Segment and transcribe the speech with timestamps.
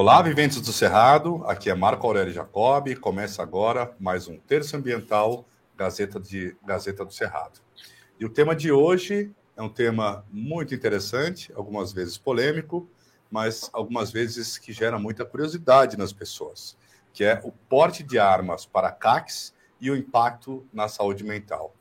[0.00, 2.94] Olá, viventes do Cerrado, aqui é Marco Aurélio Jacobi.
[2.94, 5.44] Começa agora mais um Terço Ambiental
[5.76, 7.58] Gazeta, de, Gazeta do Cerrado.
[8.16, 12.88] E o tema de hoje é um tema muito interessante, algumas vezes polêmico,
[13.28, 16.76] mas algumas vezes que gera muita curiosidade nas pessoas,
[17.12, 21.74] que é o porte de armas para CACs e o impacto na saúde mental.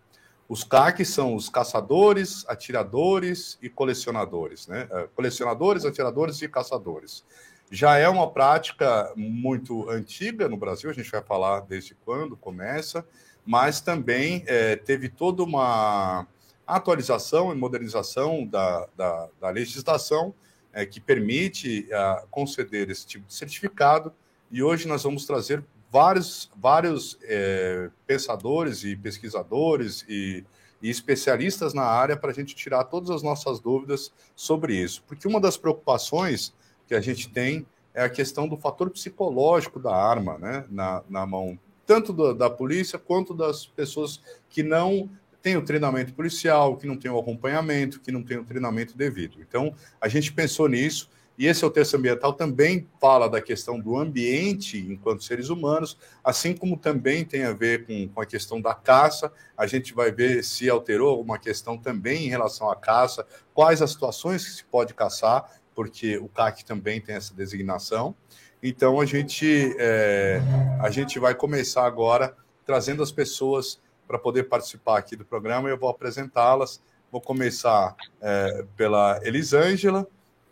[0.50, 4.88] Os CACs são os caçadores, atiradores e colecionadores, né?
[4.90, 7.24] É, colecionadores, atiradores e caçadores
[7.70, 13.06] já é uma prática muito antiga no Brasil, a gente vai falar desde quando começa,
[13.46, 16.26] mas também é, teve toda uma
[16.66, 20.34] atualização e modernização da, da, da legislação
[20.74, 24.14] é, que permite é, conceder esse tipo de certificado,
[24.52, 30.46] e hoje nós vamos trazer vários, vários é, pensadores e pesquisadores e,
[30.82, 35.28] e especialistas na área para a gente tirar todas as nossas dúvidas sobre isso, porque
[35.28, 36.54] uma das preocupações
[36.88, 41.26] que a gente tem é a questão do fator psicológico da arma né, na, na
[41.26, 45.10] mão, tanto do, da polícia quanto das pessoas que não
[45.42, 49.38] têm o treinamento policial, que não têm o acompanhamento, que não têm o treinamento devido.
[49.40, 53.80] Então, a gente pensou nisso, e esse é o texto ambiental também fala da questão
[53.80, 58.60] do ambiente enquanto seres humanos, assim como também tem a ver com, com a questão
[58.60, 59.32] da caça.
[59.56, 63.92] A gente vai ver se alterou alguma questão também em relação à caça, quais as
[63.92, 68.16] situações que se pode caçar, porque o CAC também tem essa designação.
[68.64, 70.42] Então a gente é,
[70.82, 75.70] a gente vai começar agora trazendo as pessoas para poder participar aqui do programa.
[75.70, 76.82] Eu vou apresentá-las.
[77.12, 80.08] Vou começar é, pela Elisângela,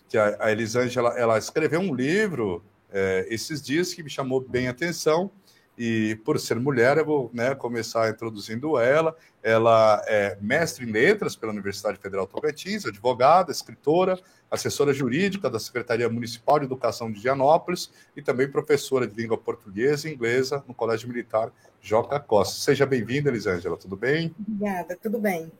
[0.08, 4.68] que a, a Elisângela ela escreveu um livro é, esses dias que me chamou bem
[4.68, 5.32] a atenção
[5.78, 9.16] e por ser mulher, eu vou né, começar introduzindo ela.
[9.44, 14.18] Ela é mestre em letras pela Universidade Federal Tocantins, advogada, escritora,
[14.50, 20.10] assessora jurídica da Secretaria Municipal de Educação de Gianópolis e também professora de língua portuguesa
[20.10, 22.60] e inglesa no Colégio Militar Joca Costa.
[22.60, 24.34] Seja bem-vinda, Elisângela, tudo bem?
[24.40, 25.52] Obrigada, tudo bem.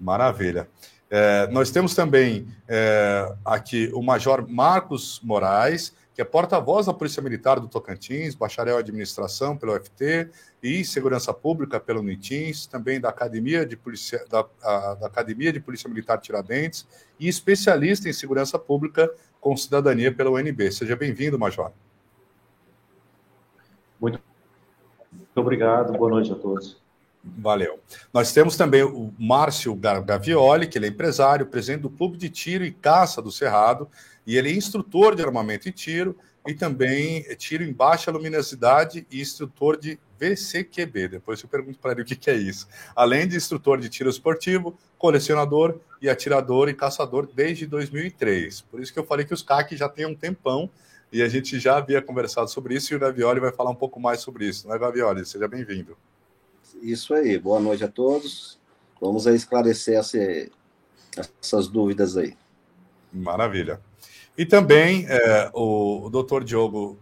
[0.00, 0.66] Maravilha.
[1.10, 7.22] É, nós temos também é, aqui o Major Marcos Moraes, que é porta-voz da Polícia
[7.22, 10.28] Militar do Tocantins, bacharel em administração pelo UFT
[10.62, 15.60] e segurança pública pelo NITINS, também da Academia de Polícia, da, a, da Academia de
[15.60, 16.86] Polícia Militar Tiradentes
[17.18, 19.10] e especialista em segurança pública
[19.40, 20.70] com cidadania pela UNB.
[20.70, 21.72] Seja bem-vindo, Major.
[23.98, 24.20] Muito
[25.34, 26.78] obrigado, boa noite a todos.
[27.24, 27.80] Valeu.
[28.12, 32.62] Nós temos também o Márcio Gavioli, que ele é empresário, presidente do Clube de Tiro
[32.62, 33.88] e Caça do Cerrado,
[34.30, 39.04] e ele é instrutor de armamento e tiro, e também é tiro em baixa luminosidade
[39.10, 41.08] e instrutor de VCQB.
[41.08, 42.68] Depois eu pergunto para ele o que, que é isso.
[42.94, 48.60] Além de instrutor de tiro esportivo, colecionador e atirador e caçador desde 2003.
[48.60, 50.70] Por isso que eu falei que os CAC já têm um tempão
[51.12, 53.98] e a gente já havia conversado sobre isso e o Gavioli vai falar um pouco
[53.98, 54.68] mais sobre isso.
[54.68, 55.26] Não é, Gavioli?
[55.26, 55.96] Seja bem-vindo.
[56.80, 58.60] Isso aí, boa noite a todos.
[59.00, 60.18] Vamos esclarecer essa,
[61.42, 62.36] essas dúvidas aí.
[63.12, 63.89] Maravilha.
[64.40, 66.98] E também é, o, o doutor Diogo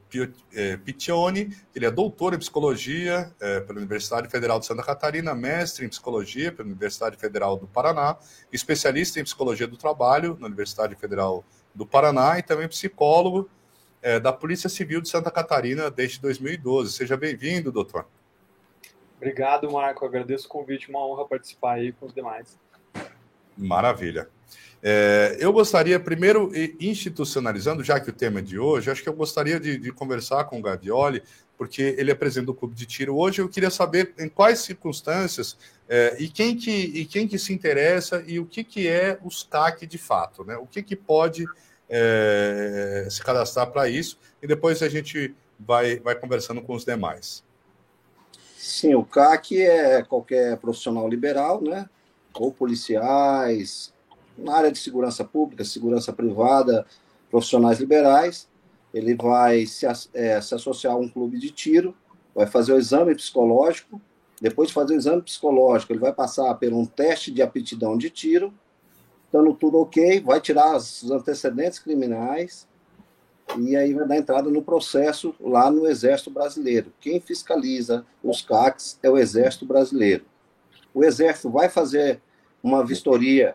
[0.52, 5.86] é, Piccioni, ele é doutor em psicologia é, pela Universidade Federal de Santa Catarina, mestre
[5.86, 8.16] em psicologia pela Universidade Federal do Paraná,
[8.52, 13.48] especialista em psicologia do trabalho na Universidade Federal do Paraná e também psicólogo
[14.02, 16.92] é, da Polícia Civil de Santa Catarina desde 2012.
[16.92, 18.04] Seja bem-vindo, doutor.
[19.16, 20.04] Obrigado, Marco.
[20.04, 22.58] Agradeço o convite, uma honra participar aí com os demais.
[23.56, 24.28] Maravilha.
[24.82, 29.14] É, eu gostaria, primeiro, institucionalizando, já que o tema é de hoje, acho que eu
[29.14, 31.22] gostaria de, de conversar com o Gavioli,
[31.56, 33.40] porque ele apresenta o clube de tiro hoje.
[33.40, 35.58] Eu queria saber em quais circunstâncias
[35.88, 39.30] é, e, quem que, e quem que se interessa e o que, que é o
[39.30, 40.56] SCAC de fato, né?
[40.56, 41.44] O que, que pode
[41.88, 47.42] é, se cadastrar para isso, e depois a gente vai, vai conversando com os demais.
[48.56, 51.88] Sim, o CAC é qualquer profissional liberal, né?
[52.34, 53.92] Ou policiais,
[54.38, 56.86] na área de segurança pública, segurança privada,
[57.30, 58.48] profissionais liberais.
[58.92, 61.94] Ele vai se, é, se associar a um clube de tiro,
[62.34, 64.00] vai fazer o exame psicológico.
[64.40, 68.08] Depois de fazer o exame psicológico, ele vai passar por um teste de aptidão de
[68.08, 68.54] tiro.
[69.26, 72.66] Estando tudo ok, vai tirar os antecedentes criminais
[73.56, 76.92] e aí vai dar entrada no processo lá no Exército Brasileiro.
[77.00, 80.24] Quem fiscaliza os CACs é o Exército Brasileiro.
[80.92, 82.20] O Exército vai fazer
[82.62, 83.54] uma vistoria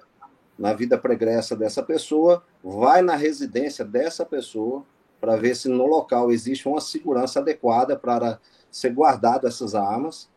[0.63, 4.85] na vida pregressa dessa pessoa, vai na residência dessa pessoa
[5.19, 8.39] para ver se no local existe uma segurança adequada para
[8.71, 10.29] ser guardado essas armas.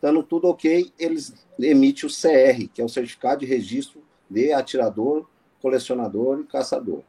[0.00, 4.00] Dando tudo ok, eles emitem o CR, que é o Certificado de Registro
[4.30, 5.26] de Atirador,
[5.60, 7.02] Colecionador e Caçador.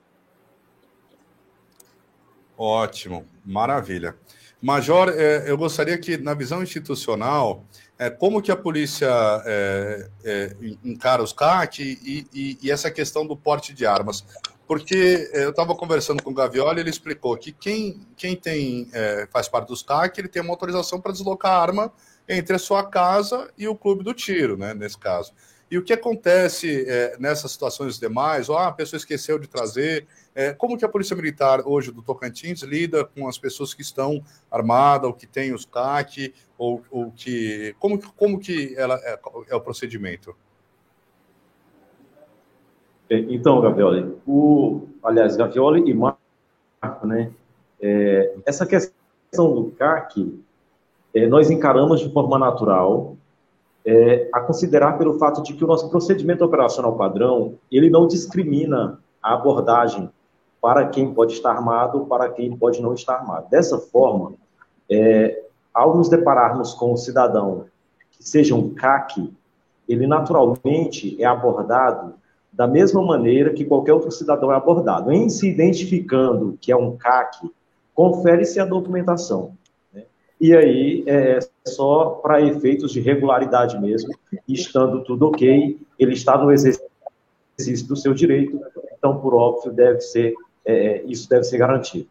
[2.57, 4.15] Ótimo, maravilha.
[4.59, 7.63] Major, é, eu gostaria que, na visão institucional,
[7.97, 9.09] é, como que a polícia
[9.45, 14.25] é, é, encara os CAC e, e, e, essa questão do porte de armas?
[14.67, 19.27] Porque é, eu estava conversando com o Gavioli, ele explicou que quem, quem tem, é,
[19.31, 21.93] faz parte dos CAC, ele tem uma autorização para deslocar a arma
[22.27, 25.31] entre a sua casa e o clube do tiro, né, nesse caso.
[25.75, 28.49] E o que acontece é, nessas situações demais?
[28.49, 30.07] Ah, a pessoa esqueceu de trazer.
[30.33, 34.23] É, como que a Polícia Militar hoje do Tocantins lida com as pessoas que estão
[34.49, 37.75] armadas, ou que têm os CAC, ou, ou que.
[37.77, 39.19] Como, como que ela é,
[39.49, 40.33] é o procedimento?
[43.09, 47.33] É, então, Gavioli, o, aliás, Gavioli e Marco, né?
[47.81, 50.41] É, essa questão do CAC,
[51.13, 53.17] é, nós encaramos de forma natural,
[53.85, 58.99] é, a considerar pelo fato de que o nosso procedimento operacional padrão, ele não discrimina
[59.21, 60.09] a abordagem
[60.59, 63.47] para quem pode estar armado, para quem pode não estar armado.
[63.49, 64.33] Dessa forma,
[64.89, 67.65] é, ao nos depararmos com um cidadão
[68.11, 69.31] que seja um CAC,
[69.87, 72.15] ele naturalmente é abordado
[72.51, 75.11] da mesma maneira que qualquer outro cidadão é abordado.
[75.11, 77.51] Em se identificando que é um CAC,
[77.93, 79.51] confere-se a documentação.
[80.39, 84.13] E aí é só para efeitos de regularidade mesmo,
[84.47, 88.59] estando tudo ok, ele está no exercício do seu direito,
[88.97, 90.33] então, por óbvio, deve ser,
[90.65, 92.09] é, isso deve ser garantido.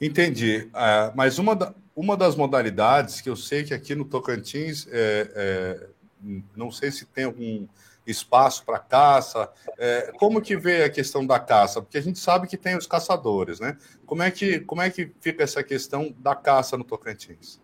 [0.00, 0.68] Entendi.
[0.74, 5.30] Uh, mas uma, da, uma das modalidades que eu sei que aqui no Tocantins, é,
[5.34, 5.86] é,
[6.56, 7.66] não sei se tem algum
[8.06, 9.50] espaço para caça?
[9.78, 11.80] É, como que vê a questão da caça?
[11.80, 13.76] Porque a gente sabe que tem os caçadores, né?
[14.06, 17.60] Como é que, como é que fica essa questão da caça no Tocantins?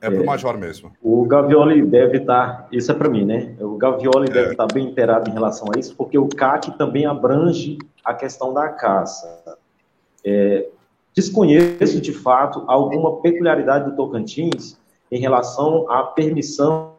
[0.00, 0.92] É para o é, Major mesmo.
[1.02, 3.56] O Gavioli deve estar, tá, isso é para mim, né?
[3.60, 4.32] O Gavioli é.
[4.32, 8.14] deve estar tá bem inteirado em relação a isso, porque o CAC também abrange a
[8.14, 9.58] questão da caça.
[10.24, 10.68] É,
[11.14, 14.78] desconheço, de fato, alguma peculiaridade do Tocantins
[15.10, 16.94] em relação à permissão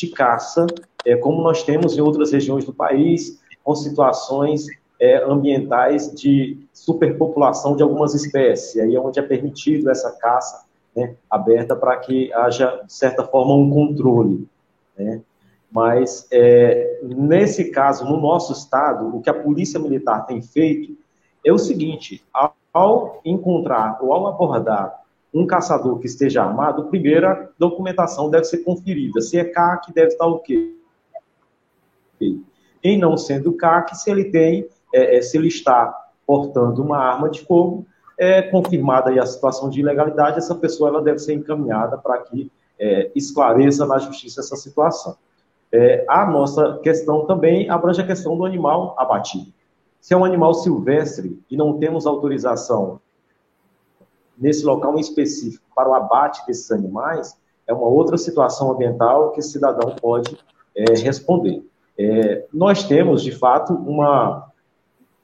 [0.00, 0.66] de caça,
[1.04, 4.66] é, como nós temos em outras regiões do país, com situações
[4.98, 10.64] é, ambientais de superpopulação de algumas espécies, aí é onde é permitido essa caça
[10.96, 14.48] né, aberta para que haja, de certa forma, um controle.
[14.96, 15.20] Né?
[15.70, 20.96] Mas, é, nesse caso, no nosso estado, o que a Polícia Militar tem feito
[21.44, 22.24] é o seguinte:
[22.72, 24.99] ao, encontrar ou ao abordar
[25.32, 29.20] um caçador que esteja armado, primeiro a documentação deve ser conferida.
[29.20, 30.74] Se é CAC, deve estar o quê?
[32.82, 37.28] Em não sendo CAC, se ele tem, é, é, se ele está portando uma arma
[37.30, 37.86] de fogo,
[38.18, 43.10] é confirmada a situação de ilegalidade, essa pessoa ela deve ser encaminhada para que é,
[43.14, 45.16] esclareça na justiça essa situação.
[45.72, 49.52] É, a nossa questão também abrange a questão do animal abatido.
[50.00, 53.00] Se é um animal silvestre e não temos autorização
[54.40, 59.40] nesse local em específico para o abate desses animais, é uma outra situação ambiental que
[59.40, 60.36] o cidadão pode
[60.74, 61.62] é, responder.
[61.98, 64.50] É, nós temos, de fato, uma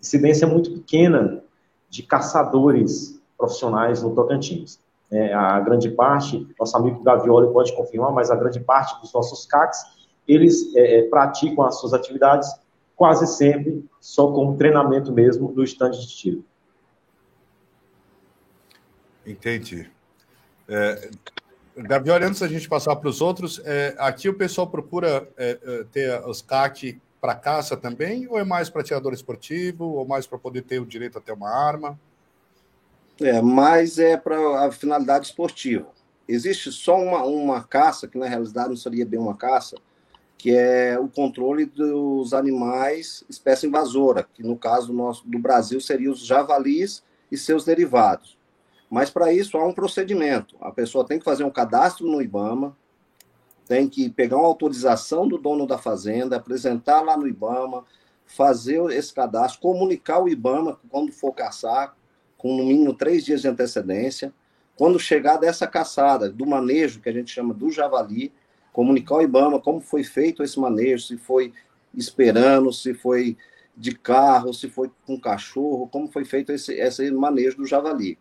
[0.00, 1.42] incidência muito pequena
[1.88, 4.78] de caçadores profissionais no Tocantins.
[5.10, 9.46] É, a grande parte, nosso amigo Gavioli pode confirmar, mas a grande parte dos nossos
[9.46, 9.80] CACs,
[10.26, 12.48] eles é, é, praticam as suas atividades
[12.94, 16.44] quase sempre só com treinamento mesmo no estande de tiro.
[19.26, 19.90] Entendi.
[20.68, 21.10] É,
[21.76, 25.84] Gabriel, antes da gente passar para os outros, é, aqui o pessoal procura é, é
[25.84, 30.38] ter os CAC para caça também, ou é mais para tirador esportivo, ou mais para
[30.38, 31.98] poder ter o direito a ter uma arma?
[33.20, 35.88] É, mais é para a finalidade esportiva.
[36.28, 39.76] Existe só uma, uma caça, que na realidade não seria bem uma caça,
[40.38, 45.80] que é o controle dos animais espécie invasora, que no caso do, nosso, do Brasil
[45.80, 48.36] seria os javalis e seus derivados.
[48.90, 50.56] Mas para isso há um procedimento.
[50.60, 52.76] A pessoa tem que fazer um cadastro no IBAMA,
[53.66, 57.84] tem que pegar uma autorização do dono da fazenda, apresentar lá no IBAMA,
[58.24, 61.96] fazer esse cadastro, comunicar o IBAMA quando for caçar,
[62.36, 64.32] com no mínimo três dias de antecedência.
[64.76, 68.32] Quando chegar dessa caçada, do manejo que a gente chama do javali,
[68.72, 71.52] comunicar ao IBAMA como foi feito esse manejo, se foi
[71.94, 73.36] esperando, se foi
[73.76, 78.18] de carro, se foi com cachorro, como foi feito esse, esse manejo do javali.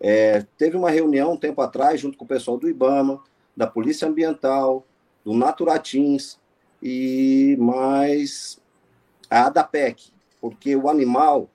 [0.00, 3.20] É, teve uma reunião um tempo atrás, junto com o pessoal do IBAMA,
[3.56, 4.86] da Polícia Ambiental,
[5.24, 6.38] do Naturatins
[6.82, 8.60] e mais
[9.28, 11.50] a ADAPEC, porque o animal,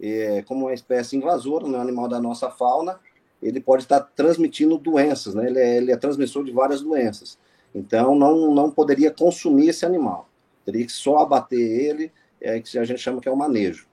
[0.00, 3.00] é, como uma espécie invasora, né, um animal da nossa fauna,
[3.42, 5.46] ele pode estar transmitindo doenças, né?
[5.46, 7.38] ele, é, ele é transmissor de várias doenças.
[7.74, 10.28] Então, não, não poderia consumir esse animal.
[10.64, 13.86] Teria que só abater ele, é, que a gente chama que é o manejo.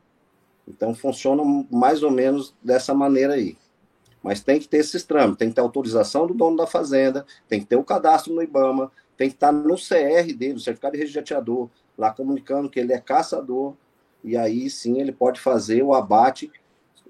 [0.67, 3.57] Então funciona mais ou menos dessa maneira aí.
[4.23, 7.59] Mas tem que ter esses trâmites, tem que ter autorização do dono da fazenda, tem
[7.59, 11.19] que ter o cadastro no IBAMA, tem que estar no CR dele, o certificado de
[11.19, 13.75] ateador, lá comunicando que ele é caçador,
[14.23, 16.49] e aí sim ele pode fazer o abate.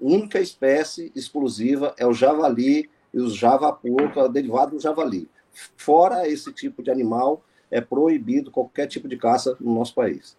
[0.00, 5.30] Única espécie exclusiva é o javali e os javaporco, é derivado do javali.
[5.76, 10.36] Fora esse tipo de animal, é proibido qualquer tipo de caça no nosso país.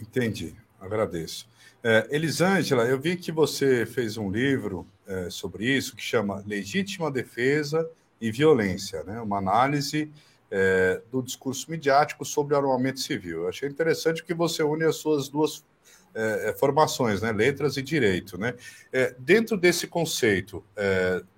[0.00, 1.48] Entendi, agradeço.
[1.84, 7.10] É, Elisângela, eu vi que você fez um livro é, sobre isso que chama Legítima
[7.10, 9.20] Defesa e Violência, né?
[9.20, 10.08] uma análise
[10.48, 13.42] é, do discurso midiático sobre armamento civil.
[13.42, 15.64] Eu achei interessante que você une as suas duas
[16.14, 17.32] é, é, formações, né?
[17.32, 18.38] letras e direito.
[18.38, 18.54] Né?
[18.92, 20.62] É, dentro desse conceito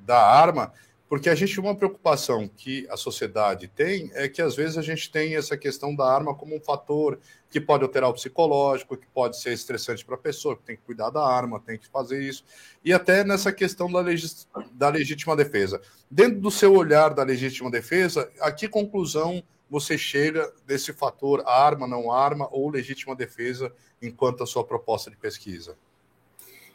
[0.00, 0.72] da arma,
[1.14, 5.12] porque a gente, uma preocupação que a sociedade tem é que às vezes a gente
[5.12, 9.40] tem essa questão da arma como um fator que pode alterar o psicológico, que pode
[9.40, 12.44] ser estressante para a pessoa, que tem que cuidar da arma, tem que fazer isso.
[12.84, 15.80] E até nessa questão da, legis, da legítima defesa.
[16.10, 19.40] Dentro do seu olhar da legítima defesa, a que conclusão
[19.70, 25.16] você chega desse fator arma, não arma ou legítima defesa enquanto a sua proposta de
[25.16, 25.78] pesquisa?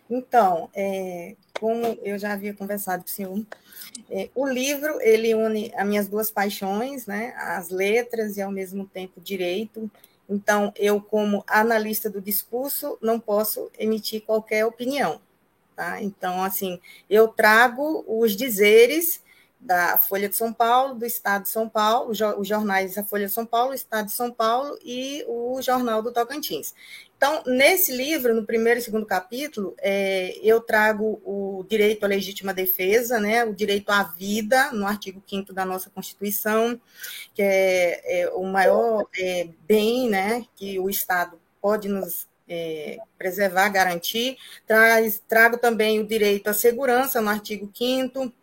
[0.10, 3.46] Então, é, como eu já havia conversado com o senhor,
[4.10, 8.88] é, o livro ele une as minhas duas paixões, né, as letras e ao mesmo
[8.88, 9.90] tempo direito.
[10.28, 15.20] Então, eu como analista do discurso não posso emitir qualquer opinião,
[15.76, 16.02] tá?
[16.02, 19.22] Então, assim, eu trago os dizeres
[19.60, 23.34] da Folha de São Paulo, do Estado de São Paulo, os jornais da Folha de
[23.34, 26.74] São Paulo, o Estado de São Paulo e o Jornal do Tocantins.
[27.18, 32.54] Então, nesse livro, no primeiro e segundo capítulo, é, eu trago o direito à legítima
[32.54, 36.80] defesa, né, o direito à vida, no artigo 5 da nossa Constituição,
[37.34, 43.68] que é, é o maior é, bem né, que o Estado pode nos é, preservar,
[43.68, 44.38] garantir.
[44.66, 48.34] Traz, trago também o direito à segurança, no artigo 5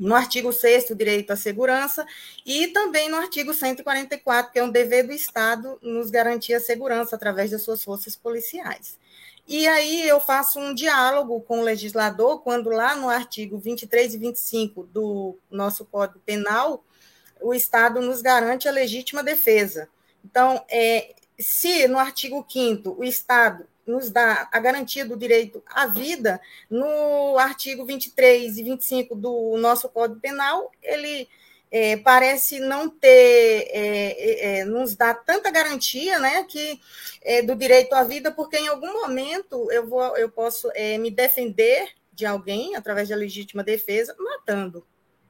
[0.00, 2.06] no artigo 6 o direito à segurança,
[2.44, 7.14] e também no artigo 144, que é um dever do Estado nos garantir a segurança
[7.14, 8.98] através das suas forças policiais.
[9.46, 14.18] E aí eu faço um diálogo com o legislador, quando lá no artigo 23 e
[14.18, 16.82] 25 do nosso Código Penal,
[17.38, 19.88] o Estado nos garante a legítima defesa.
[20.24, 25.86] Então, é, se no artigo 5 o Estado nos dá a garantia do direito à
[25.86, 31.28] vida, no artigo 23 e 25 do nosso Código Penal, ele
[31.70, 36.80] é, parece não ter, é, é, é, nos dá tanta garantia né, que,
[37.22, 41.10] é, do direito à vida, porque em algum momento eu, vou, eu posso é, me
[41.10, 44.84] defender de alguém, através da legítima defesa, matando.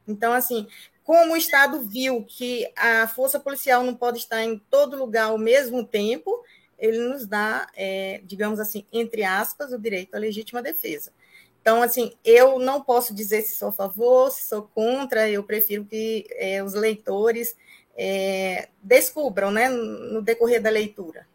[0.08, 0.66] Então, assim,
[1.04, 5.38] como o Estado viu que a força policial não pode estar em todo lugar ao
[5.38, 6.42] mesmo tempo,
[6.80, 11.12] ele nos dá, é, digamos assim, entre aspas, o direito à legítima defesa.
[11.60, 15.84] Então, assim, eu não posso dizer se sou a favor, se sou contra, eu prefiro
[15.84, 17.54] que é, os leitores
[17.94, 21.26] é, descubram, né, no decorrer da leitura.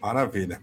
[0.00, 0.60] Maravilha.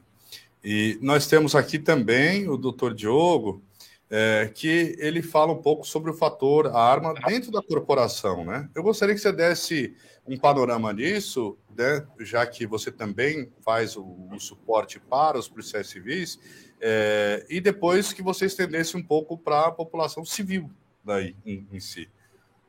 [0.64, 3.62] E nós temos aqui também o doutor Diogo,
[4.10, 8.70] é, que ele fala um pouco sobre o fator arma dentro da corporação, né?
[8.76, 9.96] Eu gostaria que você desse
[10.28, 15.88] um panorama disso, né, já que você também faz o, o suporte para os policiais
[15.88, 16.40] civis,
[16.82, 20.70] é, e depois que você estendesse um pouco para a população civil
[21.04, 22.10] daí em, em si.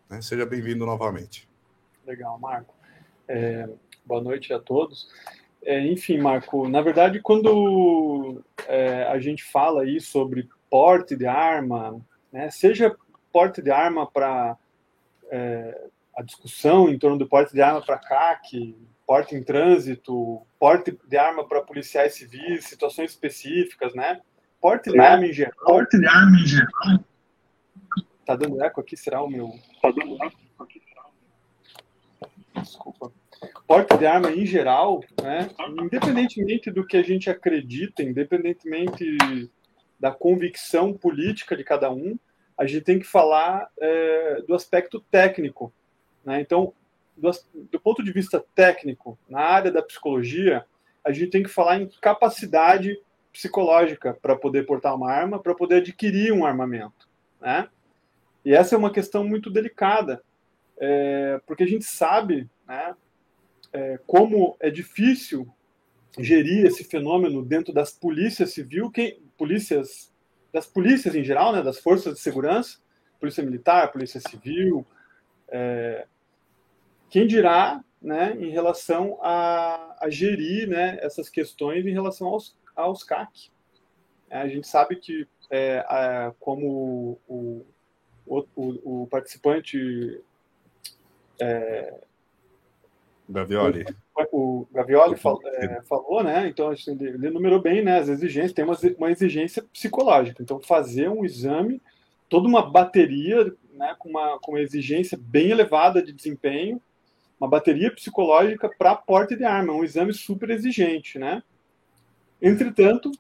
[0.09, 0.21] Né?
[0.21, 1.49] Seja bem-vindo novamente.
[2.07, 2.75] Legal, Marco.
[3.27, 3.69] É,
[4.05, 5.09] boa noite a todos.
[5.63, 12.01] É, enfim, Marco, na verdade, quando é, a gente fala aí sobre porte de arma,
[12.31, 12.95] né, seja
[13.33, 14.57] porte de arma para
[15.31, 18.75] é, a discussão em torno do porte de arma para CAC,
[19.07, 24.21] porte em trânsito, porte de arma para policiais civis, situações específicas, né?
[24.59, 25.55] Porte de arma em geral.
[25.65, 27.05] Porte de arma em geral.
[28.25, 28.97] Tá dando eco aqui?
[28.97, 29.53] Será o meu?
[29.83, 30.83] Tá dando eco aqui?
[32.55, 33.13] Desculpa.
[33.67, 35.51] Porte de arma em geral, né?
[35.83, 39.19] Independentemente do que a gente acredita, independentemente
[40.01, 42.19] da convicção política de cada um,
[42.57, 45.73] a gente tem que falar é, do aspecto técnico
[46.27, 46.41] né?
[46.41, 46.75] Então,
[47.17, 47.31] do,
[47.71, 50.67] do ponto de vista técnico, na área da psicologia,
[51.05, 53.01] a gente tem que falar em capacidade
[53.33, 57.09] psicológica para poder portar uma arma, para poder adquirir um armamento.
[57.41, 57.69] Né?
[58.45, 60.23] E essa é uma questão muito delicada,
[60.79, 62.95] é, porque a gente sabe né,
[63.73, 65.47] é, como é difícil
[66.19, 70.13] gerir esse fenômeno dentro das polícias civil, quem, polícias,
[70.53, 72.79] das polícias em geral, né, das forças de segurança,
[73.21, 74.87] polícia militar, polícia civil,
[75.49, 76.07] é,
[77.09, 83.03] quem dirá né, em relação a, a gerir né, essas questões em relação aos, aos
[83.03, 83.51] CAC.
[84.31, 87.67] A gente sabe que, é, a, como o,
[88.27, 90.21] o, o, o participante
[91.41, 91.95] é,
[93.29, 93.85] Gavioli.
[94.33, 96.49] O, Gavioli fal, é, falou, né?
[96.49, 97.99] Então assim, ele, ele enumerou bem, né?
[97.99, 100.43] As exigências, tem uma, uma exigência psicológica.
[100.43, 101.83] Então, fazer um exame,
[102.29, 106.81] toda uma bateria, né, com uma, com uma exigência bem elevada de desempenho,
[107.39, 111.43] uma bateria psicológica para porte de arma, um exame super exigente, né?
[112.41, 113.11] Entretanto,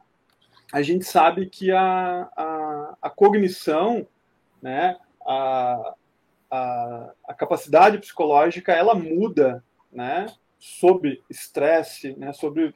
[0.73, 4.06] a gente sabe que a, a, a cognição,
[4.61, 5.94] né, a,
[6.50, 10.26] a, a capacidade psicológica, ela muda né,
[10.58, 12.75] sob estresse, né, sobre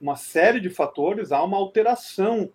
[0.00, 2.50] uma série de fatores, há uma alteração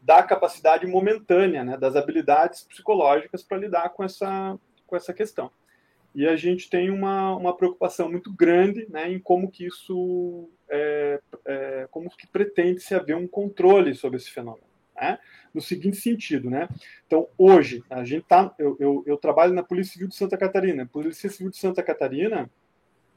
[0.00, 5.50] da capacidade momentânea, né, das habilidades psicológicas para lidar com essa, com essa questão.
[6.16, 11.20] E a gente tem uma, uma preocupação muito grande né, em como que isso, é,
[11.44, 14.66] é, como que pretende se haver um controle sobre esse fenômeno.
[14.96, 15.18] Né?
[15.52, 16.70] No seguinte sentido, né?
[17.06, 20.84] Então, hoje, a gente tá, eu, eu, eu trabalho na Polícia Civil de Santa Catarina.
[20.84, 22.50] A Polícia Civil de Santa Catarina,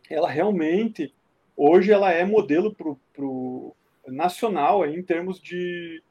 [0.10, 1.16] ela realmente,
[1.56, 3.74] hoje, ela é modelo para o
[4.08, 6.04] nacional aí, em termos de,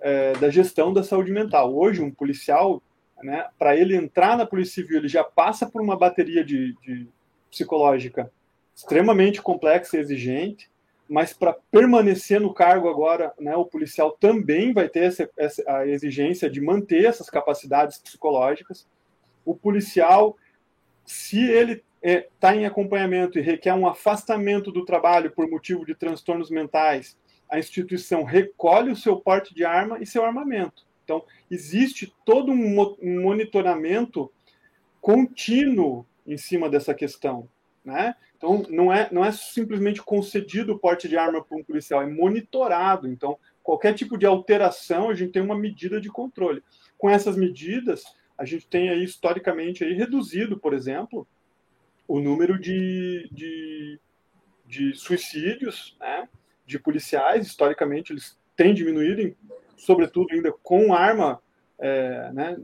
[0.00, 1.74] é, da gestão da saúde mental.
[1.74, 2.80] Hoje, um policial,
[3.22, 7.08] né, para ele entrar na Polícia Civil, ele já passa por uma bateria de, de
[7.50, 8.30] psicológica
[8.74, 10.70] extremamente complexa e exigente,
[11.08, 15.86] mas para permanecer no cargo agora, né, o policial também vai ter essa, essa, a
[15.86, 18.86] exigência de manter essas capacidades psicológicas.
[19.44, 20.36] O policial,
[21.04, 25.84] se ele está é, tá em acompanhamento e requer um afastamento do trabalho por motivo
[25.84, 27.16] de transtornos mentais,
[27.50, 30.86] a instituição recolhe o seu porte de arma e seu armamento.
[31.08, 34.30] Então, existe todo um, monitoramento
[35.00, 37.48] contínuo em cima dessa questão.
[37.82, 38.14] Né?
[38.36, 42.06] Então, não é, não é simplesmente concedido o porte de arma para um policial, é
[42.06, 43.08] monitorado.
[43.08, 46.62] Então, qualquer tipo de alteração, a gente tem uma medida de controle.
[46.98, 48.04] Com essas medidas,
[48.36, 51.26] a gente tem aí, historicamente, aí, reduzido, por exemplo,
[52.06, 53.98] o número de, de,
[54.66, 56.28] de suicídios né,
[56.66, 59.34] de policiais, historicamente eles têm diminuído,
[59.78, 61.40] sobretudo ainda com arma,
[61.78, 62.56] é, né,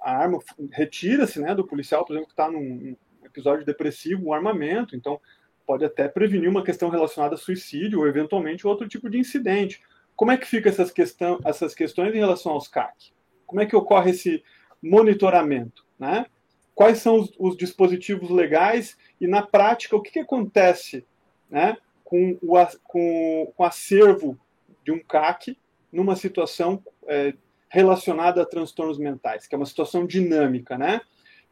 [0.00, 0.38] a arma
[0.72, 5.20] retira-se né, do policial, por exemplo, que está num episódio depressivo, um armamento, então
[5.64, 9.80] pode até prevenir uma questão relacionada a suicídio ou eventualmente outro tipo de incidente.
[10.16, 13.12] Como é que fica essas, questão, essas questões em relação aos CAC?
[13.46, 14.42] Como é que ocorre esse
[14.82, 15.86] monitoramento?
[15.98, 16.26] Né?
[16.74, 21.06] quais são os, os, dispositivos legais e, na prática, o que, que acontece
[21.48, 24.38] né, com, o, com, com o acervo
[24.84, 25.56] de um CAC
[25.92, 27.34] numa situação é,
[27.68, 31.00] relacionada a transtornos mentais, que é uma situação dinâmica, né?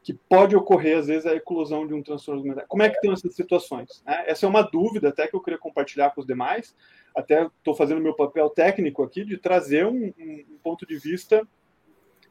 [0.03, 2.65] Que pode ocorrer, às vezes, a eclosão de um transtorno mental.
[2.69, 4.03] Como é que tem essas situações?
[4.07, 4.25] Né?
[4.27, 6.75] Essa é uma dúvida até que eu queria compartilhar com os demais.
[7.15, 11.47] Até estou fazendo meu papel técnico aqui de trazer um, um ponto de vista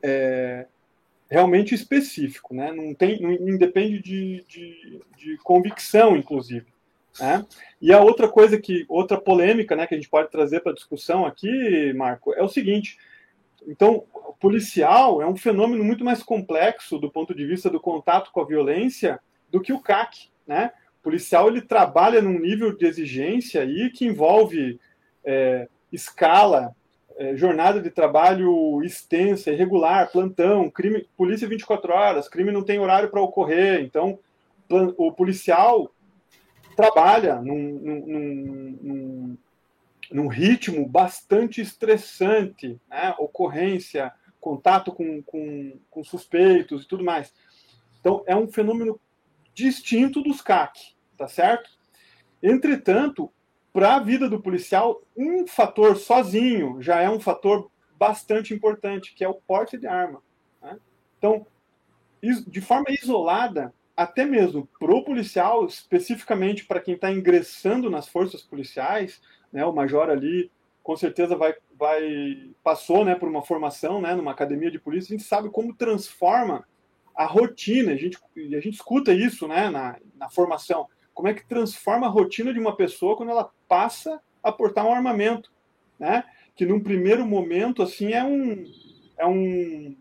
[0.01, 0.65] é,
[1.29, 2.71] realmente específico, né?
[2.71, 6.67] Não tem, não, independe de, de, de convicção, inclusive.
[7.19, 7.45] Né?
[7.81, 11.25] E a outra coisa que, outra polêmica, né, que a gente pode trazer para discussão
[11.25, 12.97] aqui, Marco, é o seguinte.
[13.67, 14.05] Então,
[14.39, 18.45] policial é um fenômeno muito mais complexo do ponto de vista do contato com a
[18.45, 19.19] violência
[19.51, 20.71] do que o CAC, né?
[20.99, 24.79] O policial ele trabalha num nível de exigência aí que envolve
[25.23, 26.75] é, escala,
[27.17, 33.09] é, jornada de trabalho extensa, irregular, plantão, crime, polícia 24 horas, crime não tem horário
[33.09, 34.19] para ocorrer, então
[34.97, 35.91] o policial
[36.79, 39.37] trabalha num, num, num,
[40.09, 43.13] num ritmo bastante estressante, né?
[43.19, 47.33] ocorrência, contato com, com, com suspeitos e tudo mais.
[47.99, 48.97] Então, é um fenômeno
[49.53, 51.69] distinto dos CAC, tá certo?
[52.41, 53.29] Entretanto,
[53.73, 59.25] para a vida do policial, um fator sozinho já é um fator bastante importante, que
[59.25, 60.23] é o porte de arma.
[60.61, 60.79] Né?
[61.17, 61.45] Então,
[62.21, 68.41] de forma isolada, até mesmo para o policial, especificamente para quem está ingressando nas forças
[68.41, 70.49] policiais, né, o major ali
[70.81, 75.17] com certeza vai, vai passou né, por uma formação né, numa academia de polícia, a
[75.17, 76.65] gente sabe como transforma
[77.13, 81.45] a rotina, a gente, a gente escuta isso né, na, na formação como é que
[81.45, 85.51] transforma a rotina de uma pessoa quando ela passa a portar um armamento,
[85.99, 86.23] né?
[86.55, 88.63] Que num primeiro momento assim é um
[89.17, 89.97] é um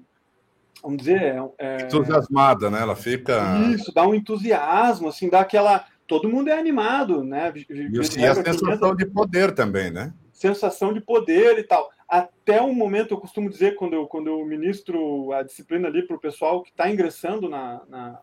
[0.83, 2.81] vamos dizer é, é entusiasmada, né?
[2.81, 7.53] Ela fica isso dá um entusiasmo assim dá aquela todo mundo é animado, né?
[7.55, 10.13] E, e a sensação de poder também, né?
[10.33, 11.91] Sensação de poder e tal.
[12.09, 16.17] Até o momento, eu costumo dizer, quando eu, quando eu ministro a disciplina ali para
[16.17, 18.21] o pessoal que está ingressando na, na,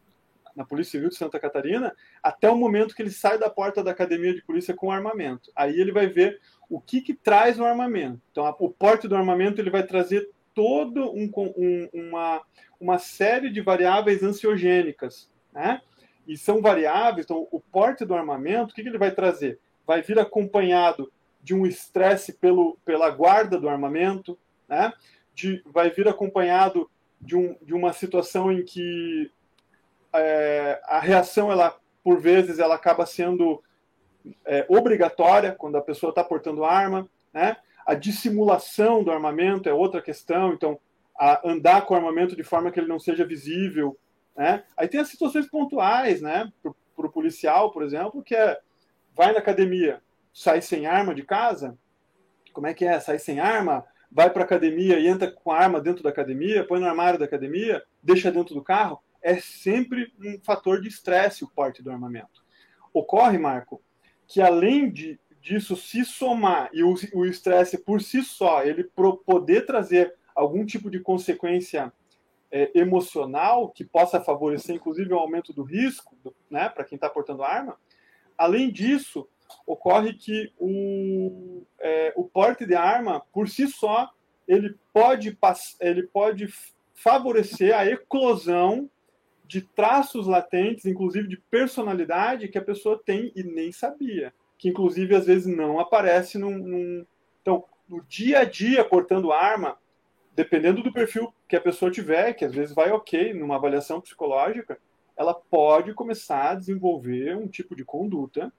[0.56, 3.92] na Polícia Civil de Santa Catarina, até o momento que ele sai da porta da
[3.92, 5.52] academia de polícia com armamento.
[5.56, 8.20] Aí ele vai ver o que, que traz o armamento.
[8.32, 12.42] Então, a, o porte do armamento ele vai trazer todo um, um, uma,
[12.80, 15.82] uma série de variáveis ansiogênicas, né?
[16.26, 19.60] E são variáveis, então o porte do armamento, o que, que ele vai trazer?
[19.86, 21.12] Vai vir acompanhado
[21.44, 24.92] de um estresse pelo, pela guarda do armamento, né?
[25.36, 26.90] De, vai vir acompanhado
[27.22, 29.30] de, um, de uma situação em que
[30.14, 33.62] é, a reação, ela, por vezes, ela acaba sendo
[34.46, 37.58] é, obrigatória quando a pessoa está portando arma, né?
[37.86, 40.80] A dissimulação do armamento é outra questão, então
[41.44, 43.98] andar com o armamento de forma que ele não seja visível,
[44.36, 44.64] né?
[44.76, 46.52] Aí tem as situações pontuais, né?
[46.62, 48.60] Para o policial, por exemplo, que é
[49.16, 50.02] vai na academia,
[50.34, 51.78] sai sem arma de casa,
[52.52, 53.00] como é que é?
[53.00, 56.66] Sai sem arma, vai para a academia e entra com a arma dentro da academia,
[56.66, 61.44] põe no armário da academia, deixa dentro do carro, é sempre um fator de estresse
[61.44, 62.44] o porte do armamento.
[62.94, 63.82] Ocorre, Marco,
[64.28, 68.84] que além de, disso se somar e o estresse por si só, ele
[69.26, 71.94] poder trazer algum tipo de consequência
[72.52, 76.18] é, emocional que possa favorecer, inclusive, o aumento do risco
[76.50, 77.78] né, para quem está portando arma,
[78.36, 79.30] além disso,
[79.68, 84.10] ocorre que o, é, o porte de arma, por si só,
[84.48, 85.38] ele pode,
[85.80, 86.52] ele pode
[86.96, 88.90] favorecer a eclosão
[89.46, 94.34] de traços latentes, inclusive de personalidade, que a pessoa tem e nem sabia.
[94.58, 96.58] Que, inclusive, às vezes não aparece num.
[96.58, 97.06] num...
[97.42, 99.78] Então, no dia a dia, portando arma,
[100.36, 104.80] dependendo do perfil que a pessoa tiver, que às vezes vai ok numa avaliação psicológica,
[105.16, 108.52] ela pode começar a desenvolver um tipo de conduta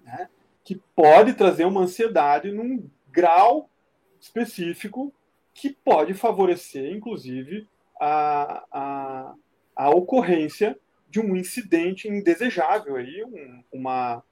[0.00, 0.28] né,
[0.64, 3.70] que pode trazer uma ansiedade num grau
[4.20, 5.12] específico
[5.54, 7.66] que pode favorecer, inclusive,
[8.00, 9.34] a, a,
[9.74, 14.22] a ocorrência de um incidente indesejável aí, um, uma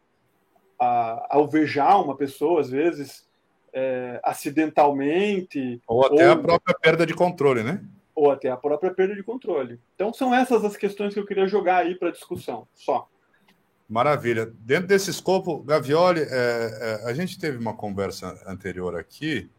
[0.79, 3.27] a, alvejar uma pessoa às vezes
[3.73, 7.83] é, acidentalmente ou até ou, a própria perda de controle, né?
[8.15, 9.81] Ou até a própria perda de controle.
[9.95, 12.69] Então são essas as questões que eu queria jogar aí para discussão.
[12.75, 13.09] Só.
[13.89, 14.51] Maravilha.
[14.61, 19.51] Dentro desse escopo, Gavioli, é, é, a gente teve uma conversa anterior aqui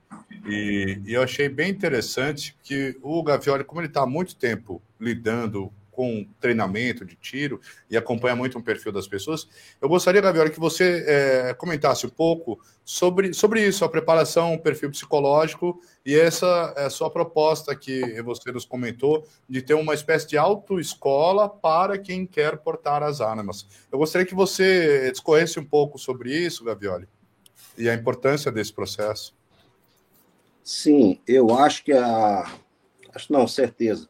[0.45, 4.81] e, e eu achei bem interessante que o Gavioli, como ele está há muito tempo
[4.99, 9.47] lidando com treinamento de tiro e acompanha muito o perfil das pessoas.
[9.81, 14.61] Eu gostaria, Gabriel, que você é, comentasse um pouco sobre, sobre isso, a preparação, o
[14.61, 20.27] perfil psicológico e essa é sua proposta que você nos comentou de ter uma espécie
[20.27, 23.65] de autoescola para quem quer portar as armas.
[23.89, 27.07] Eu gostaria que você discorresse um pouco sobre isso, Gavioli,
[27.77, 29.33] e a importância desse processo.
[30.61, 32.51] Sim, eu acho que a.
[33.13, 34.09] Acho não, certeza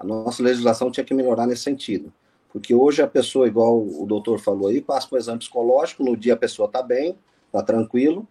[0.00, 2.10] a nossa legislação tinha que melhorar nesse sentido.
[2.50, 6.16] Porque hoje a pessoa, igual o doutor falou aí, passa por um exame psicológico, no
[6.16, 8.26] dia a pessoa está bem, está tranquilo,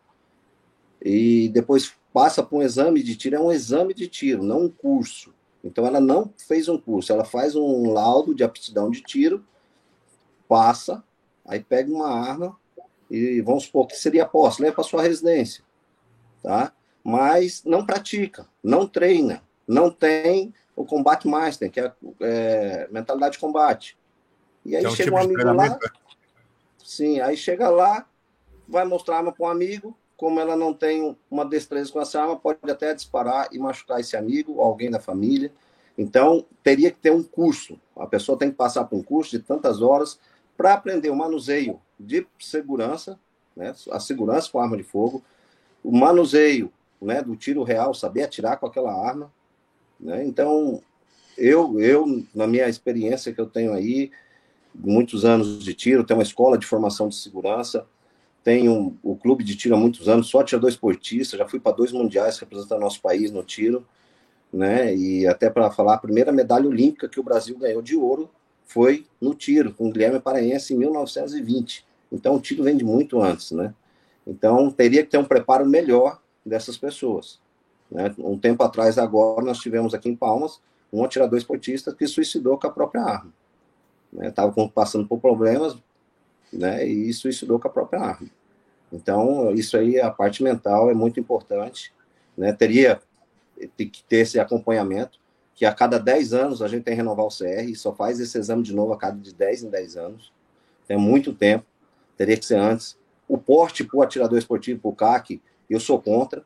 [1.02, 4.70] e depois passa por um exame de tiro, é um exame de tiro, não um
[4.70, 5.34] curso.
[5.64, 9.46] Então ela não fez um curso, ela faz um laudo de aptidão de tiro,
[10.48, 11.04] passa,
[11.46, 12.58] aí pega uma arma
[13.10, 15.64] e vamos supor que seria posse, leva para sua residência,
[16.42, 16.74] tá?
[17.04, 23.40] Mas não pratica, não treina, não tem o Combate Master, que é, é mentalidade de
[23.40, 23.98] combate.
[24.66, 25.70] E aí é um chega tipo um amigo lá.
[25.70, 25.80] Né?
[26.82, 28.08] Sim, aí chega lá,
[28.66, 29.94] vai mostrar a arma para um amigo.
[30.16, 34.16] Como ela não tem uma destreza com essa arma, pode até disparar e machucar esse
[34.16, 35.52] amigo ou alguém da família.
[35.98, 37.78] Então, teria que ter um curso.
[37.98, 40.18] A pessoa tem que passar por um curso de tantas horas
[40.56, 43.20] para aprender o manuseio de segurança,
[43.54, 45.22] né, a segurança com arma de fogo,
[45.84, 49.30] o manuseio né, do tiro real, saber atirar com aquela arma,
[50.00, 50.26] né?
[50.26, 50.82] Então,
[51.38, 54.12] eu, eu, na minha experiência que eu tenho aí,
[54.74, 57.86] muitos anos de tiro, tenho uma escola de formação de segurança,
[58.44, 61.92] tenho o clube de tiro há muitos anos, só atirador esportista, já fui para dois
[61.92, 63.86] mundiais representando nosso país no tiro,
[64.52, 64.96] né?
[64.96, 68.30] E até para falar, a primeira medalha olímpica que o Brasil ganhou de ouro
[68.66, 71.86] foi no tiro, com o Guilherme Paraense em 1920.
[72.12, 73.74] Então, o tiro vem de muito antes, né?
[74.26, 77.40] Então, teria que ter um preparo melhor dessas pessoas.
[77.92, 78.14] Né?
[78.20, 82.68] Um tempo atrás, agora, nós tivemos aqui em Palmas um atirador esportista que suicidou com
[82.68, 83.34] a própria arma.
[84.22, 84.72] Estava né?
[84.74, 85.78] passando por problemas
[86.52, 86.86] né?
[86.86, 88.28] e suicidou com a própria arma.
[88.92, 91.94] Então, isso aí, a parte mental é muito importante.
[92.36, 92.52] Né?
[92.54, 93.00] Teria
[93.78, 95.20] que ter esse acompanhamento,
[95.54, 98.38] que a cada 10 anos a gente tem que renovar o CR, só faz esse
[98.38, 100.32] exame de novo a cada de 10 em 10 anos.
[100.88, 101.66] Tem muito tempo,
[102.18, 102.98] teria que ser antes.
[103.28, 106.44] O porte para o atirador esportivo, para o CAC, eu sou contra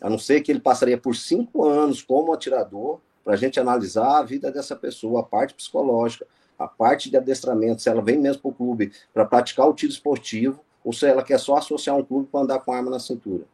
[0.00, 4.18] a não ser que ele passaria por cinco anos como atirador, para a gente analisar
[4.18, 6.26] a vida dessa pessoa, a parte psicológica,
[6.58, 9.92] a parte de adestramento, se ela vem mesmo para o clube para praticar o tiro
[9.92, 13.44] esportivo, ou se ela quer só associar um clube para andar com arma na cintura.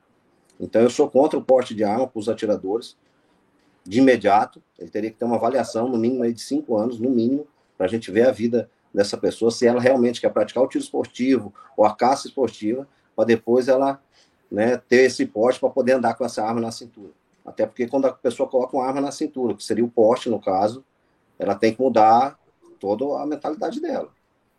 [0.58, 2.96] Então, eu sou contra o porte de arma para os atiradores,
[3.84, 4.62] de imediato.
[4.78, 7.88] Ele teria que ter uma avaliação, no mínimo, de cinco anos, no mínimo, para a
[7.88, 11.84] gente ver a vida dessa pessoa, se ela realmente quer praticar o tiro esportivo ou
[11.84, 14.00] a caça esportiva, para depois ela
[14.50, 17.10] né, ter esse porte para poder andar com essa arma na cintura.
[17.44, 20.40] Até porque quando a pessoa coloca uma arma na cintura, que seria o porte, no
[20.40, 20.84] caso,
[21.38, 22.38] ela tem que mudar
[22.80, 24.08] toda a mentalidade dela.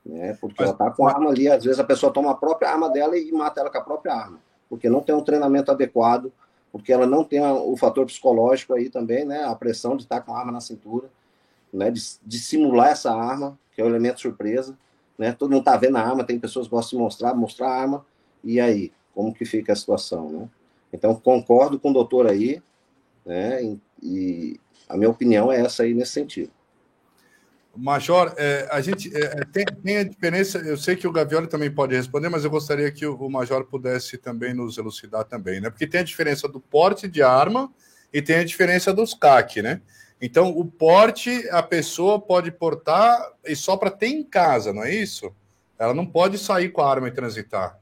[0.06, 0.38] Né?
[0.40, 2.90] Porque ela está com a arma ali, às vezes a pessoa toma a própria arma
[2.90, 6.32] dela e mata ela com a própria arma, porque não tem um treinamento adequado,
[6.72, 9.44] porque ela não tem o fator psicológico aí também, né?
[9.44, 11.10] A pressão de estar com a arma na cintura,
[11.74, 11.90] né?
[11.90, 14.78] De, de simular essa arma, que é o elemento surpresa,
[15.18, 15.32] né?
[15.32, 18.06] Todo mundo está vendo a arma, tem pessoas que gostam de mostrar, mostrar a arma,
[18.44, 20.50] e aí, como que fica a situação, né?
[20.94, 22.62] Então, concordo com o doutor aí,
[23.26, 23.64] né?
[23.64, 26.52] E, e a minha opinião é essa aí nesse sentido.
[27.76, 30.60] Major, é, a gente é, é, tem, tem, a diferença.
[30.60, 33.66] Eu sei que o Gavioli também pode responder, mas eu gostaria que o, o, Major
[33.66, 35.72] pudesse também nos elucidar também, né?
[35.72, 37.74] Porque tem a diferença do porte de arma
[38.14, 39.82] e tem a diferença dos CAC, né?
[40.22, 44.94] Então, o porte a pessoa pode portar e só para ter em casa, não é
[44.94, 45.36] isso?
[45.80, 47.80] Ela não pode sair com a arma e transitar.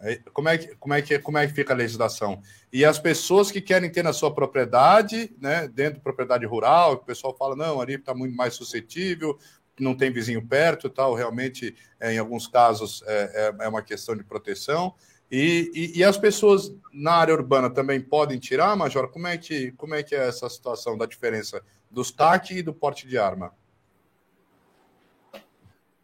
[0.00, 2.40] É, como é, que, como, é que, como é que fica a legislação?
[2.72, 6.98] E as pessoas que querem ter na sua propriedade, né, dentro de propriedade rural, o
[6.98, 9.36] pessoal fala, não, ali está muito mais suscetível,
[9.78, 14.16] não tem vizinho perto, tal, realmente, é, em alguns casos, é, é, é uma questão
[14.16, 14.94] de proteção.
[15.30, 19.08] E, e, e, as pessoas na área urbana também podem tirar, Major?
[19.08, 22.72] Como é que, como é, que é essa situação da diferença dos TAC e do
[22.72, 23.52] porte de arma?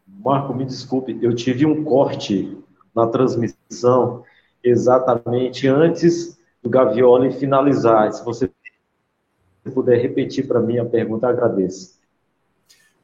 [0.07, 2.55] Marco, me desculpe, eu tive um corte
[2.93, 3.54] na transmissão
[4.63, 8.11] exatamente antes do Gavioli finalizar.
[8.11, 8.49] Se você
[9.73, 11.95] puder repetir para mim a pergunta, agradeço.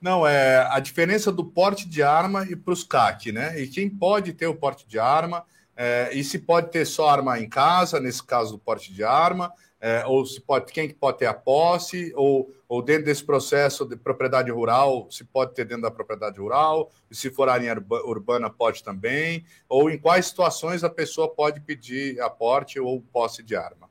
[0.02, 3.60] Não, é a diferença do porte de arma e para os CAC, né?
[3.62, 5.44] E quem pode ter o porte de arma,
[5.84, 9.52] é, e se pode ter só arma em casa, nesse caso do porte de arma,
[9.80, 13.96] é, ou se pode, quem pode ter a posse, ou, ou dentro desse processo de
[13.96, 18.84] propriedade rural, se pode ter dentro da propriedade rural, e se for área urbana, pode
[18.84, 23.90] também, ou em quais situações a pessoa pode pedir aporte ou posse de arma.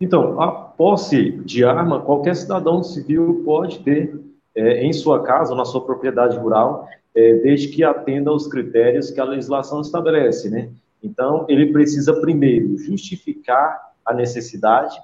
[0.00, 5.64] Então, a posse de arma, qualquer cidadão civil pode ter é, em sua casa, na
[5.64, 10.70] sua propriedade rural, é, desde que atenda aos critérios que a legislação estabelece, né?
[11.02, 14.96] Então, ele precisa primeiro justificar a necessidade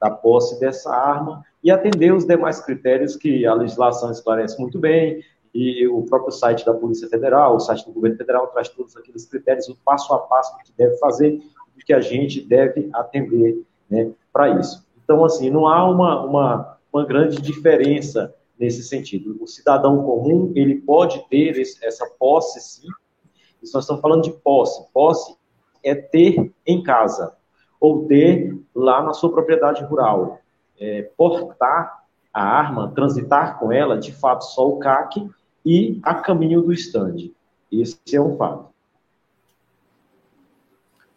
[0.00, 5.22] da posse dessa arma e atender os demais critérios que a legislação esclarece muito bem,
[5.54, 9.24] e o próprio site da Polícia Federal, o site do Governo Federal traz todos aqueles
[9.24, 11.40] critérios, o passo a passo que deve fazer
[11.78, 14.84] e que a gente deve atender né, para isso.
[15.04, 19.36] Então, assim, não há uma, uma, uma grande diferença nesse sentido.
[19.40, 22.88] O cidadão comum, ele pode ter esse, essa posse, sim,
[23.62, 24.86] isso nós estamos falando de posse.
[24.92, 25.34] Posse
[25.82, 27.34] é ter em casa,
[27.80, 30.38] ou ter lá na sua propriedade rural.
[30.78, 35.30] É, portar a arma, transitar com ela, de fato, só o CAC
[35.64, 37.30] e a caminho do stand.
[37.70, 38.74] Esse é um fato.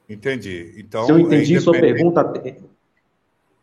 [0.08, 0.76] Entendi.
[0.78, 2.24] Então, Se eu entendi é sua pergunta.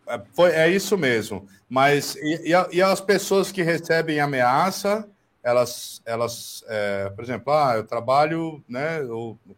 [0.06, 1.46] É, foi, é isso mesmo.
[1.68, 5.08] Mas e, e, as pessoas que recebem ameaça
[5.44, 9.00] elas, elas é, por exemplo, ah, eu trabalho né,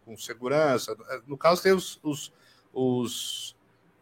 [0.03, 0.95] com segurança.
[1.25, 2.33] No caso, tem os, os,
[2.73, 3.55] os,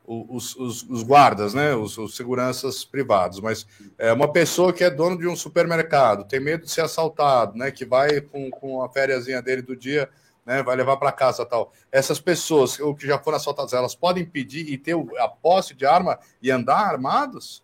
[0.08, 3.68] os, os, os guardas, né, os, os, seguranças privados, mas
[4.00, 7.70] é uma pessoa que é dono de um supermercado, tem medo de ser assaltado, né,
[7.70, 10.10] que vai com, com a férias dele do dia,
[10.46, 11.72] né, vai levar para casa tal.
[11.92, 15.86] Essas pessoas, ou que já foram assaltadas, elas podem pedir e ter a posse de
[15.86, 17.64] arma e andar armados?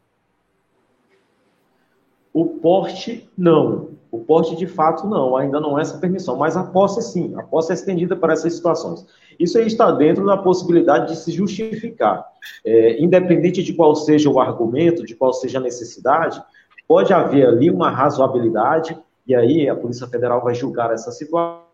[2.34, 3.92] O porte, não.
[4.10, 5.36] O porte, de fato, não.
[5.36, 6.38] Ainda não é essa permissão.
[6.38, 7.36] Mas a posse, sim.
[7.36, 9.06] A posse é estendida para essas situações.
[9.38, 12.26] Isso aí está dentro da possibilidade de se justificar.
[12.66, 16.42] É, independente de qual seja o argumento, de qual seja a necessidade,
[16.88, 21.71] pode haver ali uma razoabilidade, e aí a Polícia Federal vai julgar essa situação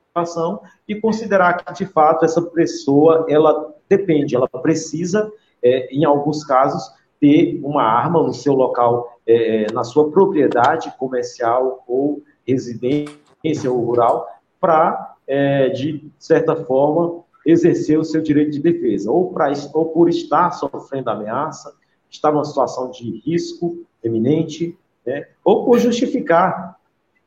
[0.88, 5.32] e considerar que, de fato, essa pessoa, ela depende, ela precisa,
[5.64, 6.84] é, em alguns casos,
[7.20, 13.84] ter uma arma no seu local, é, é, na sua propriedade comercial ou residência ou
[13.84, 14.28] rural,
[14.60, 20.10] para, é, de certa forma, exercer o seu direito de defesa, ou, pra, ou por
[20.10, 21.74] estar sofrendo ameaça,
[22.10, 26.78] estar numa situação de risco eminente, né, ou por justificar,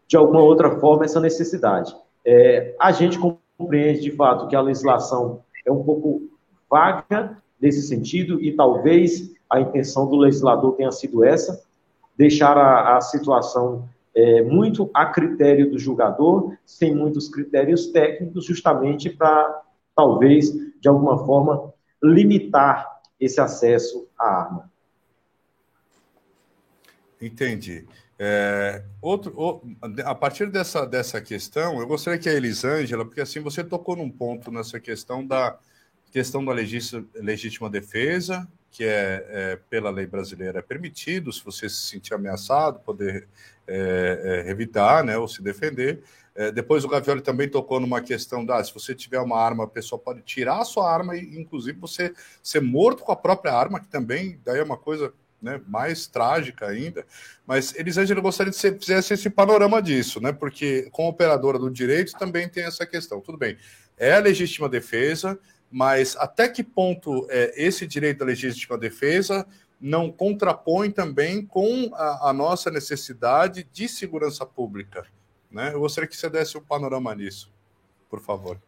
[0.06, 1.94] de alguma outra forma, essa necessidade.
[2.32, 6.30] É, a gente compreende, de fato, que a legislação é um pouco
[6.70, 11.60] vaga nesse sentido e talvez a intenção do legislador tenha sido essa,
[12.16, 19.10] deixar a, a situação é, muito a critério do julgador, sem muitos critérios técnicos, justamente
[19.10, 19.62] para,
[19.96, 24.70] talvez, de alguma forma, limitar esse acesso à arma.
[27.20, 27.88] Entendi.
[28.22, 29.62] É, outro,
[30.04, 34.10] a partir dessa, dessa questão, eu gostaria que a Elisângela, porque assim você tocou num
[34.10, 35.58] ponto nessa questão da
[36.12, 41.88] questão da legítima, defesa, que é, é, pela lei brasileira é permitido, se você se
[41.88, 43.26] sentir ameaçado, poder
[43.66, 46.02] é, é, revidar, né, ou se defender.
[46.34, 49.68] É, depois o Gavioli também tocou numa questão da, se você tiver uma arma, a
[49.68, 53.80] pessoa pode tirar a sua arma e, inclusive, você ser morto com a própria arma,
[53.80, 57.04] que também daí é uma coisa né, mais trágica ainda.
[57.46, 60.32] Mas, Elisângela, gostaria que você fizesse esse panorama disso, né?
[60.32, 63.20] Porque, como operadora do direito, também tem essa questão.
[63.20, 63.56] Tudo bem,
[63.96, 65.38] é a legítima defesa,
[65.70, 69.46] mas até que ponto é, esse direito à legítima defesa
[69.80, 75.06] não contrapõe também com a, a nossa necessidade de segurança pública?
[75.50, 75.72] Né?
[75.72, 77.52] Eu gostaria que você desse um panorama nisso,
[78.08, 78.60] por favor.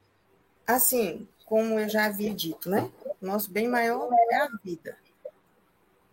[0.67, 2.91] Assim, como eu já havia dito, né?
[3.21, 4.97] Nosso bem maior é a vida.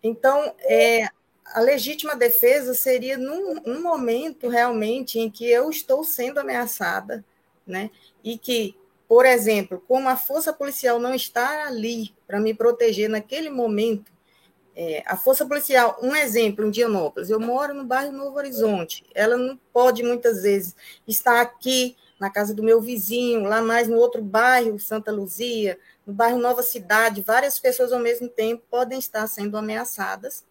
[0.02, 1.08] Então, é,
[1.46, 7.24] a legítima defesa seria num, num, momento realmente em que eu estou sendo ameaçada,
[7.66, 7.90] né?
[8.22, 8.76] E que,
[9.08, 14.10] por exemplo, como a força policial não está ali para me proteger naquele momento,
[14.76, 19.36] é, a força policial, um exemplo, em Dianópolis, eu moro no bairro Novo Horizonte, ela
[19.36, 20.74] não pode muitas vezes
[21.06, 25.78] estar aqui na casa do meu vizinho, lá mais no outro bairro, Santa Luzia,
[26.10, 30.44] no bairro Nova Cidade, várias pessoas ao mesmo tempo podem estar sendo ameaçadas,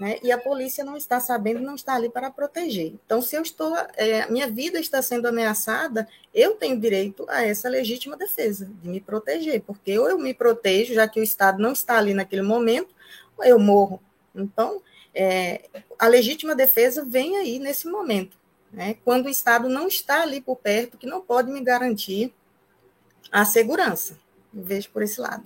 [0.00, 0.18] né?
[0.22, 2.94] E a polícia não está sabendo, não está ali para proteger.
[3.04, 7.68] Então, se eu estou, é, minha vida está sendo ameaçada, eu tenho direito a essa
[7.68, 11.72] legítima defesa de me proteger, porque ou eu me protejo, já que o Estado não
[11.72, 12.88] está ali naquele momento,
[13.36, 14.00] ou eu morro.
[14.34, 14.80] Então,
[15.14, 18.38] é, a legítima defesa vem aí nesse momento,
[18.72, 18.96] né?
[19.04, 22.32] Quando o Estado não está ali por perto, que não pode me garantir
[23.30, 24.16] a segurança
[24.58, 25.44] vejo por esse lado.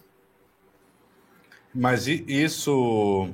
[1.74, 3.30] Mas isso,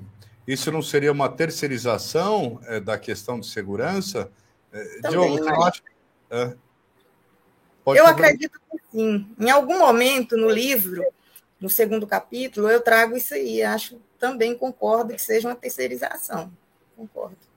[0.47, 4.31] isso não seria uma terceirização é, da questão de segurança?
[4.73, 5.69] É, Também, Diogo, mas...
[5.69, 5.83] acha...
[6.31, 6.57] é.
[7.87, 9.29] eu acredito que sim.
[9.39, 11.05] Em algum momento no livro,
[11.61, 13.63] no segundo capítulo, eu trago isso aí.
[13.63, 16.53] Acho também concordo que seja uma terceirização.
[16.97, 17.48] Concordo.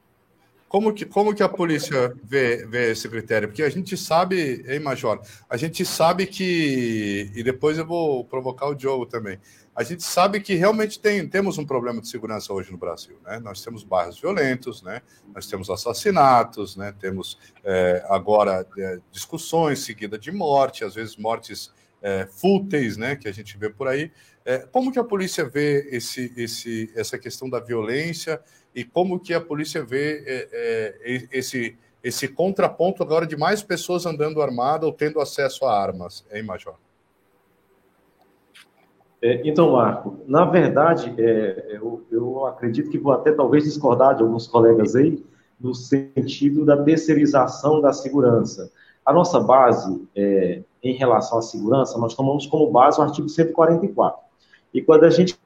[0.71, 3.49] Como que, como que a polícia vê, vê esse critério?
[3.49, 5.21] Porque a gente sabe, hein, Major?
[5.49, 7.29] A gente sabe que.
[7.36, 9.38] E depois eu vou provocar o Diogo também.
[9.75, 13.17] A gente sabe que realmente tem, temos um problema de segurança hoje no Brasil.
[13.25, 13.38] Né?
[13.39, 15.01] Nós temos bairros violentos, né?
[15.36, 16.93] nós temos assassinatos, né?
[16.97, 21.69] temos é, agora é, discussões seguidas de morte, às vezes mortes
[22.01, 23.17] é, fúteis, né?
[23.17, 24.10] que a gente vê por aí.
[24.45, 28.41] É, como que a polícia vê esse, esse, essa questão da violência?
[28.73, 34.05] E como que a polícia vê é, é, esse, esse contraponto agora de mais pessoas
[34.05, 36.75] andando armadas ou tendo acesso a armas, hein, Major?
[39.21, 44.23] É, então, Marco, na verdade, é, eu, eu, acredito que vou até talvez discordar de
[44.23, 45.23] alguns colegas aí,
[45.60, 48.71] no sentido da terceirização da segurança.
[49.05, 54.19] A nossa base, é, em relação à segurança, nós tomamos como base o artigo 144.
[54.73, 55.38] E quando a gente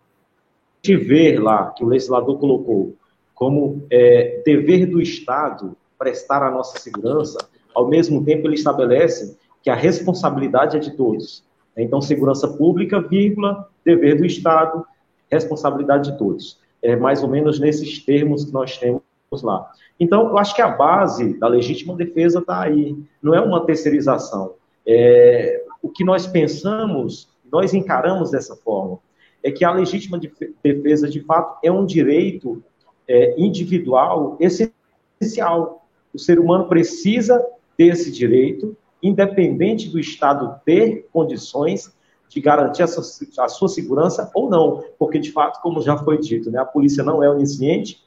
[0.87, 2.95] vê lá que o legislador colocou
[3.35, 7.37] como é, dever do Estado prestar a nossa segurança,
[7.73, 11.43] ao mesmo tempo ele estabelece que a responsabilidade é de todos.
[11.77, 14.85] Então, segurança pública, vírgula, dever do Estado,
[15.29, 16.59] responsabilidade de todos.
[16.81, 19.01] É mais ou menos nesses termos que nós temos
[19.41, 19.69] lá.
[19.99, 22.95] Então, eu acho que a base da legítima defesa está aí.
[23.21, 24.53] Não é uma terceirização.
[24.87, 28.99] É, o que nós pensamos, nós encaramos dessa forma,
[29.43, 30.19] é que a legítima
[30.63, 32.63] defesa, de fato, é um direito
[33.07, 35.87] é, individual essencial.
[36.13, 37.45] O ser humano precisa
[37.77, 41.93] desse direito, independente do Estado ter condições
[42.29, 43.03] de garantir a sua,
[43.45, 47.03] a sua, segurança ou não, porque de fato, como já foi dito, né, a polícia
[47.03, 48.03] não é onisciente,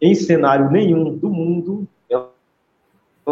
[0.00, 2.30] em cenário nenhum do mundo ela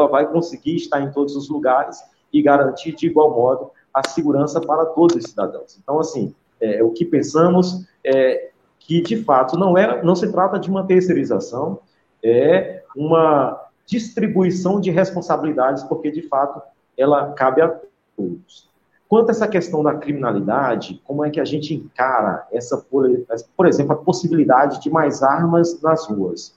[0.09, 2.03] vai conseguir estar em todos os lugares
[2.33, 5.79] e garantir de igual modo a segurança para todos os cidadãos.
[5.83, 8.51] Então, assim, é, o que pensamos é
[8.87, 11.81] que de fato não é, não se trata de uma terceirização,
[12.23, 16.63] é uma distribuição de responsabilidades, porque de fato
[16.97, 17.77] ela cabe a
[18.17, 18.71] todos.
[19.09, 23.93] Quanto a essa questão da criminalidade, como é que a gente encara essa, por exemplo,
[23.93, 26.57] a possibilidade de mais armas nas ruas?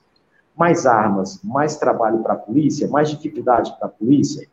[0.55, 4.47] Mais armas, mais trabalho para a polícia, mais dificuldade para a polícia?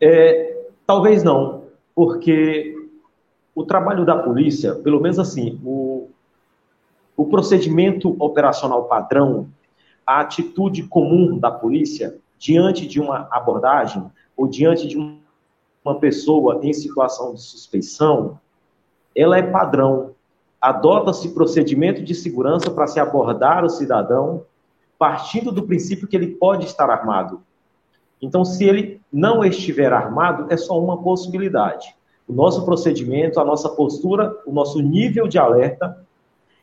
[0.00, 2.74] É, talvez não, porque
[3.54, 5.89] o trabalho da polícia, pelo menos assim, o,
[7.20, 9.48] o procedimento operacional padrão,
[10.06, 16.72] a atitude comum da polícia diante de uma abordagem ou diante de uma pessoa em
[16.72, 18.40] situação de suspeição,
[19.14, 20.14] ela é padrão.
[20.58, 24.44] Adota-se procedimento de segurança para se abordar o cidadão,
[24.98, 27.42] partindo do princípio que ele pode estar armado.
[28.22, 31.94] Então, se ele não estiver armado, é só uma possibilidade.
[32.26, 36.08] O nosso procedimento, a nossa postura, o nosso nível de alerta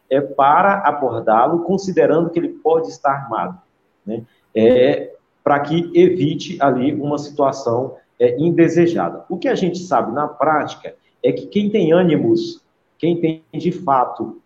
[0.10, 3.60] é para abordá-lo considerando que ele pode estar armado.
[4.06, 4.24] Né?
[4.56, 9.26] É, para que evite ali uma situação é, indesejada.
[9.30, 12.62] O que a gente sabe na prática é que quem tem ânimos,
[12.98, 14.42] quem tem de fato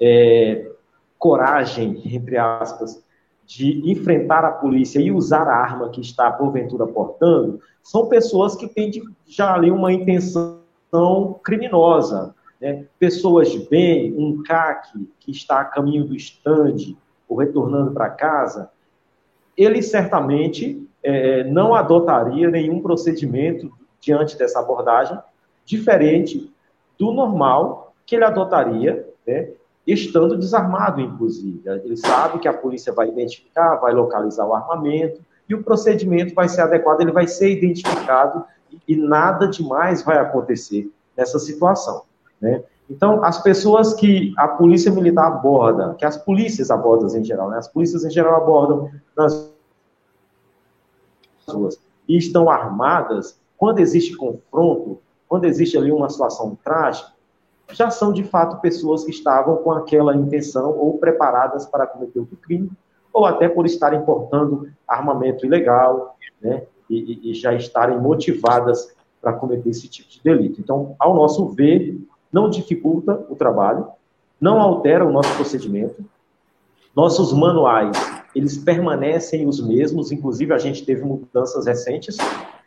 [0.00, 0.70] é,
[1.18, 3.02] coragem, entre aspas,
[3.46, 8.66] de enfrentar a polícia e usar a arma que está porventura portando, são pessoas que
[8.66, 10.60] têm de, já ali uma intenção
[11.42, 12.34] criminosa.
[12.64, 12.86] Né?
[12.98, 16.96] Pessoas de bem, um CAC que está a caminho do estande
[17.28, 18.70] ou retornando para casa,
[19.54, 25.18] ele certamente é, não adotaria nenhum procedimento diante dessa abordagem
[25.66, 26.50] diferente
[26.98, 29.50] do normal que ele adotaria, né,
[29.86, 31.60] estando desarmado, inclusive.
[31.84, 36.48] Ele sabe que a polícia vai identificar, vai localizar o armamento e o procedimento vai
[36.48, 38.42] ser adequado, ele vai ser identificado
[38.88, 42.04] e nada demais vai acontecer nessa situação.
[42.44, 42.62] Né?
[42.90, 47.56] Então, as pessoas que a polícia militar aborda, que as polícias abordam em geral, né?
[47.56, 49.50] as polícias em geral abordam nas
[51.48, 57.12] ruas e estão armadas, quando existe confronto, quando existe ali uma situação trágica,
[57.72, 62.26] já são de fato pessoas que estavam com aquela intenção ou preparadas para cometer o
[62.42, 62.70] crime,
[63.10, 69.70] ou até por estarem portando armamento ilegal, né, e, e já estarem motivadas para cometer
[69.70, 70.60] esse tipo de delito.
[70.60, 71.98] Então, ao nosso ver,
[72.34, 73.86] não dificulta o trabalho,
[74.40, 76.04] não altera o nosso procedimento,
[76.94, 77.96] nossos manuais,
[78.34, 82.16] eles permanecem os mesmos, inclusive a gente teve mudanças recentes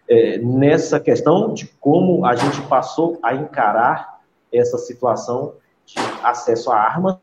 [0.07, 4.21] é, nessa questão de como a gente passou a encarar
[4.53, 5.55] essa situação
[5.85, 7.17] de acesso a armas.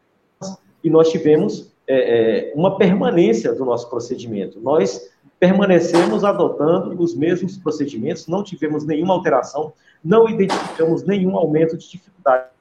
[0.83, 4.61] E nós tivemos é, é, uma permanência do nosso procedimento.
[4.61, 9.73] Nós permanecemos adotando os mesmos procedimentos, não tivemos nenhuma alteração,
[10.03, 12.55] não identificamos nenhum aumento de dificuldade.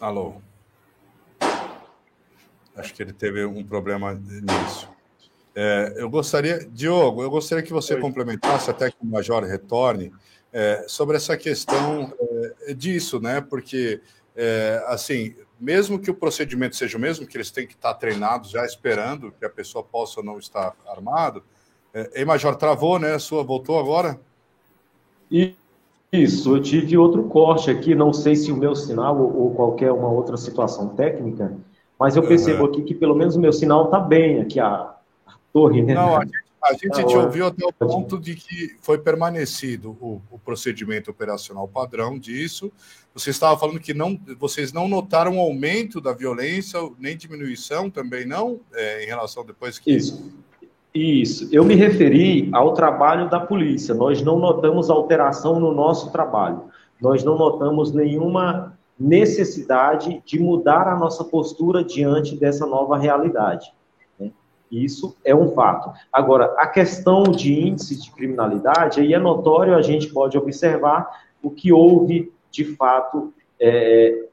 [0.00, 0.36] Alô.
[2.74, 4.88] Acho que ele teve um problema nisso.
[5.54, 8.00] É, eu gostaria, Diogo, eu gostaria que você Oi.
[8.00, 10.10] complementasse até que o Major retorne
[10.52, 12.14] é, sobre essa questão
[12.62, 13.42] é, disso, né?
[13.42, 14.00] Porque,
[14.36, 18.50] é, assim, mesmo que o procedimento seja o mesmo, que eles têm que estar treinados
[18.50, 21.42] já esperando que a pessoa possa ou não estar armado.
[21.92, 23.14] É, Major, travou, né?
[23.14, 24.20] A sua voltou agora?
[26.12, 30.08] Isso, eu tive outro corte aqui, não sei se o meu sinal ou, qualquer uma
[30.08, 31.56] outra situação técnica,
[31.98, 32.70] mas eu percebo uhum.
[32.70, 34.94] aqui que pelo menos o meu sinal está bem aqui, a,
[35.52, 35.94] torre, né?
[35.94, 40.20] Não, a gente, a gente te ouviu até o ponto de que foi permanecido o,
[40.30, 42.70] o, procedimento operacional padrão disso.
[43.14, 48.60] Você estava falando que não, vocês não notaram aumento da violência, nem diminuição também, não,
[48.74, 49.90] é, em relação depois que.
[49.90, 50.32] Isso.
[50.92, 51.48] Isso.
[51.52, 53.94] Eu me referi ao trabalho da polícia.
[53.94, 56.64] Nós não notamos alteração no nosso trabalho.
[57.00, 63.72] Nós não notamos nenhuma necessidade de mudar a nossa postura diante dessa nova realidade.
[64.70, 65.92] Isso é um fato.
[66.12, 71.50] Agora, a questão de índice de criminalidade, aí é notório, a gente pode observar o
[71.50, 74.26] que houve, de fato, é,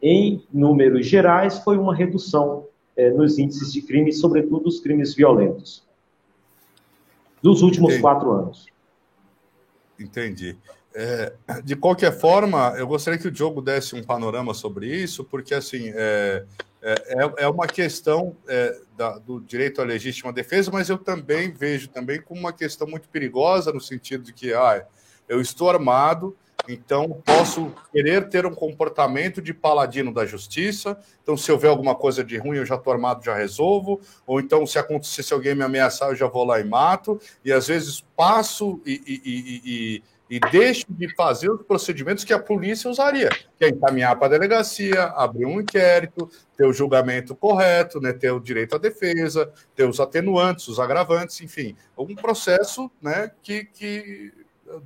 [0.00, 5.84] em números gerais, foi uma redução é, nos índices de crime, sobretudo os crimes violentos,
[7.42, 8.02] dos últimos Entendi.
[8.02, 8.66] quatro anos.
[9.98, 10.56] Entendi.
[10.98, 11.30] É,
[11.62, 15.92] de qualquer forma, eu gostaria que o Diogo desse um panorama sobre isso, porque, assim,
[15.94, 16.42] é,
[16.80, 21.52] é, é, é uma questão é, da, do direito à legítima defesa, mas eu também
[21.52, 24.86] vejo também como uma questão muito perigosa no sentido de que ah,
[25.28, 26.34] eu estou armado,
[26.66, 30.98] então posso querer ter um comportamento de paladino da justiça.
[31.22, 34.00] Então, se houver alguma coisa de ruim, eu já estou armado, já resolvo.
[34.26, 37.20] Ou então, se acontecer, se alguém me ameaçar, eu já vou lá e mato.
[37.44, 42.32] E às vezes passo e, e, e, e e deixe de fazer os procedimentos que
[42.32, 47.34] a polícia usaria, que é encaminhar para a delegacia, abrir um inquérito, ter o julgamento
[47.34, 52.90] correto, né, ter o direito à defesa, ter os atenuantes, os agravantes, enfim, um processo
[53.00, 54.32] né, que, que,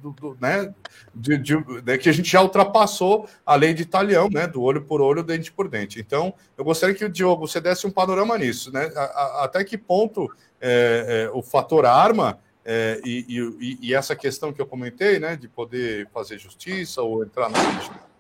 [0.03, 0.75] do, do, né,
[1.15, 4.83] de, de, né, que a gente já ultrapassou a lei de Italião, né, do olho
[4.83, 5.99] por olho, dente por dente.
[5.99, 9.65] Então, eu gostaria que o Diogo você desse um panorama nisso, né, a, a, até
[9.65, 10.31] que ponto
[10.61, 12.39] é, é, o fator arma
[12.73, 13.27] é, e,
[13.61, 17.59] e, e, essa questão que eu comentei, né, de poder fazer justiça ou entrar na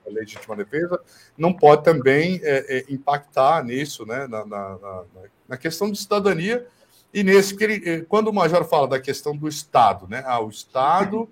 [0.06, 1.00] legítima defesa,
[1.38, 5.04] não pode também é, é, impactar nisso, né, na, na,
[5.48, 6.66] na, questão de cidadania.
[7.14, 10.48] E nesse, que ele, quando o Major fala da questão do Estado, né, ah, o
[10.48, 11.28] Estado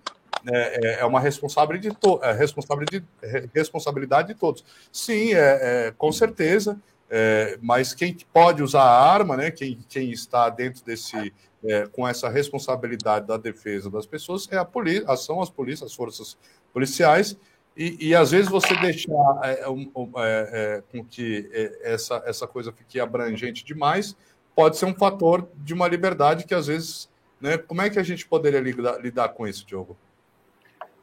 [0.46, 4.64] é, é, é uma responsabilidade de, to é responsabilidade, de, responsabilidade de todos.
[4.92, 10.12] Sim, é, é com certeza, é, mas quem pode usar a arma, né, quem, quem
[10.12, 11.32] está dentro desse,
[11.64, 15.96] é, com essa responsabilidade da defesa das pessoas, é a polícia, são as polícias, as
[15.96, 16.36] forças
[16.72, 17.36] policiais,
[17.76, 21.48] e, e às vezes você deixar é, um, é, com que
[21.82, 24.16] essa, essa coisa fique abrangente demais,
[24.58, 27.08] pode ser um fator de uma liberdade que às vezes.
[27.40, 29.96] Né, como é que a gente poderia lidar, lidar com isso, Diogo?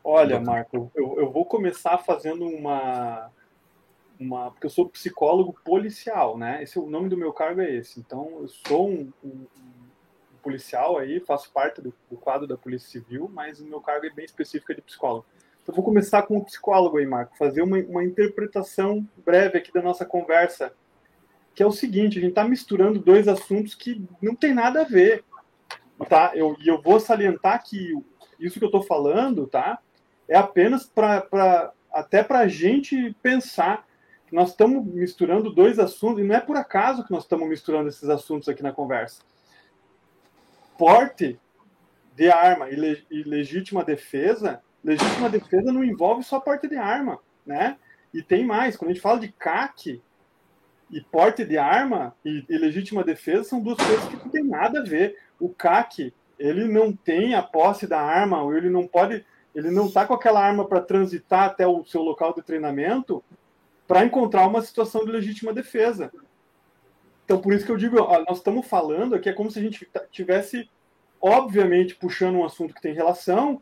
[0.04, 3.32] Olha, Marco, eu, eu vou começar fazendo uma,
[4.20, 4.52] uma.
[4.52, 6.62] Porque eu sou psicólogo policial, né?
[6.62, 8.02] Esse, o nome do meu cargo é esse.
[8.02, 9.46] Então, eu sou um, um
[10.46, 14.10] policial aí, faço parte do, do, quadro da Polícia Civil, mas o meu cargo é
[14.10, 15.26] bem específico de psicólogo.
[15.62, 19.82] Então, vou começar com o psicólogo aí, Marco, fazer uma, uma interpretação breve aqui da
[19.82, 20.72] nossa conversa,
[21.56, 24.86] que é o seguinte: a gente está misturando dois assuntos que não tem nada a
[24.86, 25.26] ver,
[26.08, 26.32] tá?
[26.36, 27.94] Eu, e eu vou salientar que
[28.40, 29.82] isso que eu estou falando, tá?
[30.28, 33.86] é apenas para até para a gente pensar
[34.28, 37.88] que nós estamos misturando dois assuntos, e não é por acaso que nós estamos misturando
[37.88, 39.22] esses assuntos aqui na conversa.
[40.78, 41.40] Porte
[42.16, 47.78] de arma e, e legítima defesa, legítima defesa não envolve só porte de arma, né?
[48.14, 50.02] E tem mais, quando a gente fala de CAC
[50.90, 54.80] e porte de arma e, e legítima defesa são duas coisas que não tem nada
[54.80, 55.18] a ver.
[55.40, 59.86] O CAC, ele não tem a posse da arma, ou ele não pode ele não
[59.86, 63.24] está com aquela arma para transitar até o seu local de treinamento
[63.88, 66.12] para encontrar uma situação de legítima defesa.
[67.26, 69.62] Então, por isso que eu digo, ó, nós estamos falando aqui, é como se a
[69.62, 70.70] gente tivesse,
[71.20, 73.62] obviamente, puxando um assunto que tem relação,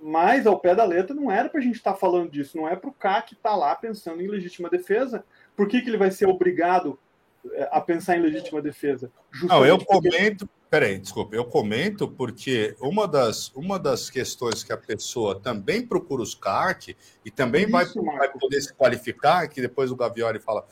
[0.00, 2.68] mas ao pé da letra não era para a gente estar tá falando disso, não
[2.68, 5.24] é para o CAC estar tá lá pensando em legítima defesa.
[5.54, 6.98] Por que, que ele vai ser obrigado
[7.52, 9.12] é, a pensar em legítima defesa?
[9.30, 10.46] Justamente não, eu comento.
[10.46, 15.86] Porque Peraí, desculpa, eu comento porque uma das, uma das questões que a pessoa também
[15.86, 20.66] procura os CAC e também vai, vai, poder se qualificar, que depois o Gavioli fala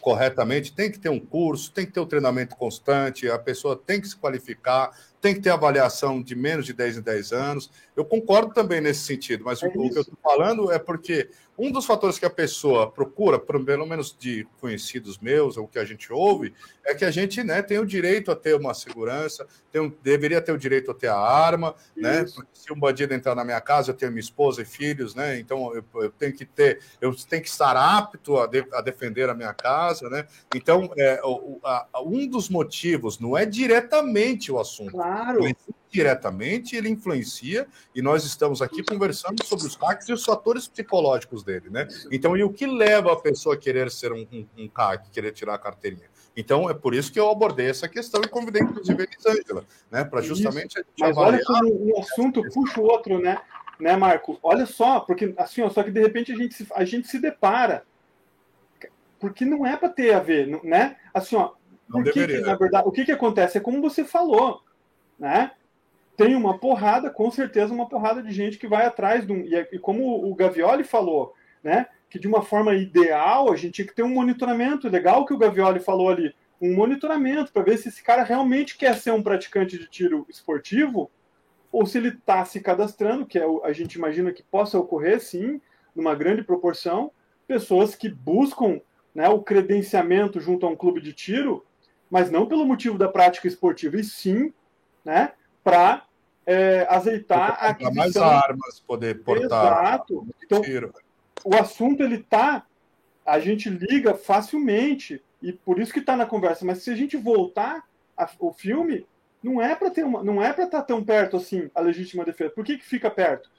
[0.00, 4.00] corretamente, tem que ter um curso, tem que ter um treinamento constante, a pessoa tem
[4.00, 7.70] que se qualificar, tem que ter avaliação de menos de 10 em 10 anos.
[7.94, 11.30] Eu concordo também nesse sentido, mas é o, o que eu estou falando é porque
[11.58, 15.84] um dos fatores que a pessoa procura, pelo menos de conhecidos meus, ou que a
[15.84, 16.54] gente ouve,
[16.86, 20.40] é que a gente né, tem o direito a ter uma segurança, tem um, deveria
[20.40, 22.24] ter o direito a ter a arma, né?
[22.52, 25.38] Se um bandido entrar na minha casa, eu tenho minha esposa e filhos, né?
[25.38, 29.28] Então eu, eu tenho que ter, eu tenho que estar apto a, de, a defender
[29.28, 30.26] a minha casa, né?
[30.54, 34.92] Então, é, o, a, um dos motivos não é diretamente o assunto.
[34.92, 35.40] Claro
[35.90, 41.42] diretamente, ele influencia, e nós estamos aqui conversando sobre os CACs e os fatores psicológicos
[41.42, 41.88] dele, né?
[42.12, 45.32] Então, e o que leva a pessoa a querer ser um, um, um CAC, querer
[45.32, 46.08] tirar a carteirinha?
[46.36, 50.04] Então, é por isso que eu abordei essa questão e convidei, inclusive, a Elisângela, né?
[50.04, 50.80] Para justamente.
[50.98, 53.40] Mas olha como um assunto puxa o outro, né?
[53.80, 54.38] Né, Marco?
[54.42, 57.18] Olha só, porque assim, ó, só que de repente a gente se, a gente se
[57.18, 57.84] depara.
[59.18, 60.96] Porque não é para ter a ver, né?
[61.12, 61.52] Assim, ó,
[61.88, 63.58] não que, na verdade, o que, que acontece?
[63.58, 64.62] É como você falou,
[65.18, 65.52] né?
[66.18, 69.36] Tem uma porrada, com certeza, uma porrada de gente que vai atrás de um.
[69.42, 71.86] E, é, como o Gavioli falou, né?
[72.10, 74.88] Que de uma forma ideal a gente tinha que ter um monitoramento.
[74.88, 76.34] Legal que o Gavioli falou ali.
[76.60, 81.08] Um monitoramento para ver se esse cara realmente quer ser um praticante de tiro esportivo
[81.70, 85.60] ou se ele está se cadastrando, que é, a gente imagina que possa ocorrer, sim,
[85.94, 87.12] numa grande proporção,
[87.46, 88.80] pessoas que buscam
[89.14, 91.64] né, o credenciamento junto a um clube de tiro,
[92.10, 94.52] mas não pelo motivo da prática esportiva, e sim
[95.04, 96.07] né, para
[96.48, 97.94] é, azeitar a aquisição.
[97.94, 99.82] mais armas, poder portar.
[99.82, 100.26] Exato.
[100.42, 100.62] Então,
[101.44, 102.64] o assunto ele tá,
[103.24, 106.64] a gente liga facilmente e por isso que está na conversa.
[106.64, 107.84] Mas se a gente voltar
[108.16, 109.06] a, o filme,
[109.42, 112.24] não é para ter uma, não é para estar tá tão perto assim a legítima
[112.24, 112.50] defesa.
[112.54, 113.50] Por que, que fica perto?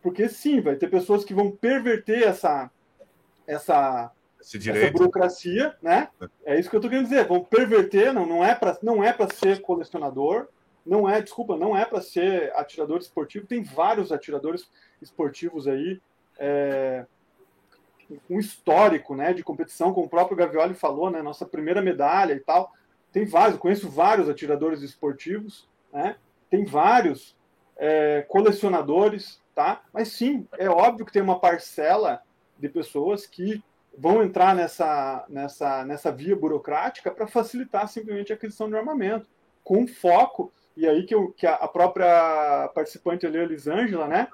[0.00, 2.70] Porque sim, vai ter pessoas que vão perverter essa
[3.46, 4.10] essa
[4.40, 6.08] essa burocracia, né?
[6.46, 6.54] É.
[6.54, 7.26] é isso que eu estou querendo dizer.
[7.26, 10.48] Vão perverter, não, não é para não é para ser colecionador,
[10.84, 13.46] não é, desculpa, não é para ser atirador esportivo.
[13.46, 14.68] Tem vários atiradores
[15.00, 16.00] esportivos aí,
[16.38, 17.06] é,
[18.28, 22.40] um histórico né, de competição, como o próprio Gavioli falou, né, nossa primeira medalha e
[22.40, 22.72] tal.
[23.12, 26.16] Tem vários, conheço vários atiradores esportivos, né,
[26.48, 27.36] tem vários
[27.76, 29.82] é, colecionadores, tá?
[29.92, 32.22] Mas sim, é óbvio que tem uma parcela
[32.58, 33.62] de pessoas que
[33.96, 39.26] vão entrar nessa, nessa, nessa via burocrática para facilitar simplesmente a aquisição de armamento,
[39.64, 44.28] com foco e aí que, que a, própria participante ali, a Lisângela, né?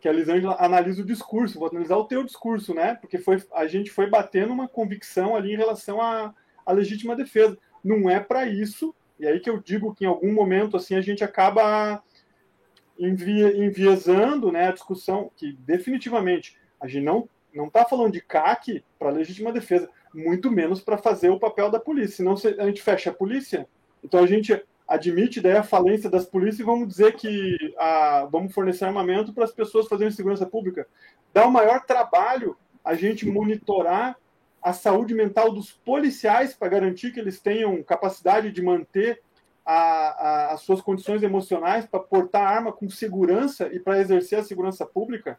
[0.00, 2.94] Que a Lisângela analisa o discurso, vou analisar o teu discurso, né?
[2.94, 6.34] Porque foi, a gente foi batendo uma convicção ali em relação à,
[6.68, 7.58] legítima defesa.
[7.82, 11.00] Não é para isso, e aí que eu digo que em algum momento assim a
[11.00, 12.02] gente acaba
[12.98, 19.10] enviesando né, a discussão, que definitivamente a gente não não está falando de CAC para
[19.10, 22.16] legítima defesa, muito menos para fazer o papel da polícia.
[22.16, 23.66] Senão a gente fecha a polícia.
[24.04, 28.54] Então a gente admite daí a falência das polícias e vamos dizer que a, vamos
[28.54, 30.88] fornecer armamento para as pessoas fazerem segurança pública.
[31.32, 34.16] Dá o maior trabalho a gente monitorar
[34.62, 39.20] a saúde mental dos policiais para garantir que eles tenham capacidade de manter
[39.64, 44.42] a, a, as suas condições emocionais para portar arma com segurança e para exercer a
[44.42, 45.38] segurança pública.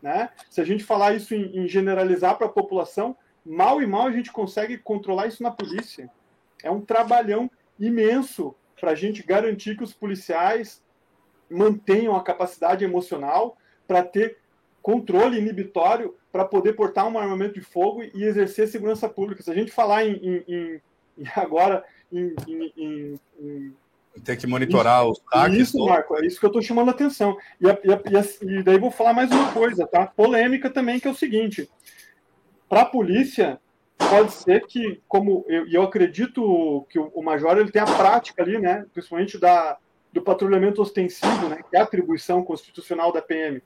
[0.00, 0.30] Né?
[0.48, 3.14] Se a gente falar isso em, em generalizar para a população,
[3.44, 6.10] mal e mal a gente consegue controlar isso na polícia.
[6.62, 10.82] É um trabalhão imenso para a gente garantir que os policiais
[11.50, 13.56] mantenham a capacidade emocional
[13.86, 14.38] para ter
[14.80, 19.42] controle inibitório para poder portar um armamento de fogo e exercer segurança pública.
[19.42, 20.80] Se a gente falar em, em, em
[21.36, 22.34] agora em,
[24.24, 25.58] tem que monitorar isso, os ataques.
[25.58, 27.36] Isso, Marco, é isso que eu estou chamando a atenção.
[27.60, 30.06] E, a, e, a, e, daí vou falar mais uma coisa, tá?
[30.06, 31.70] Polêmica também, que é o seguinte:
[32.68, 33.60] para a polícia,
[34.08, 38.42] pode ser que, como eu, eu acredito que o, o major ele tem a prática
[38.42, 39.76] ali, né, principalmente da,
[40.12, 43.62] do patrulhamento ostensivo, né, que é a atribuição constitucional da PM,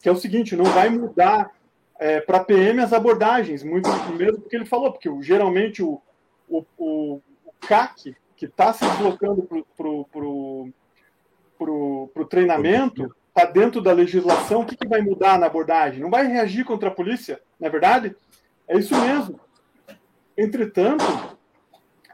[0.00, 1.50] que é o seguinte, não vai mudar
[1.98, 6.00] é, para a PM as abordagens, muito mesmo porque ele falou, porque geralmente o,
[6.48, 9.88] o, o, o CAC, que está se deslocando para
[11.70, 16.00] o treinamento, está dentro da legislação, o que, que vai mudar na abordagem?
[16.00, 18.14] Não vai reagir contra a polícia, não é verdade?
[18.68, 19.40] É isso mesmo.
[20.36, 21.04] Entretanto,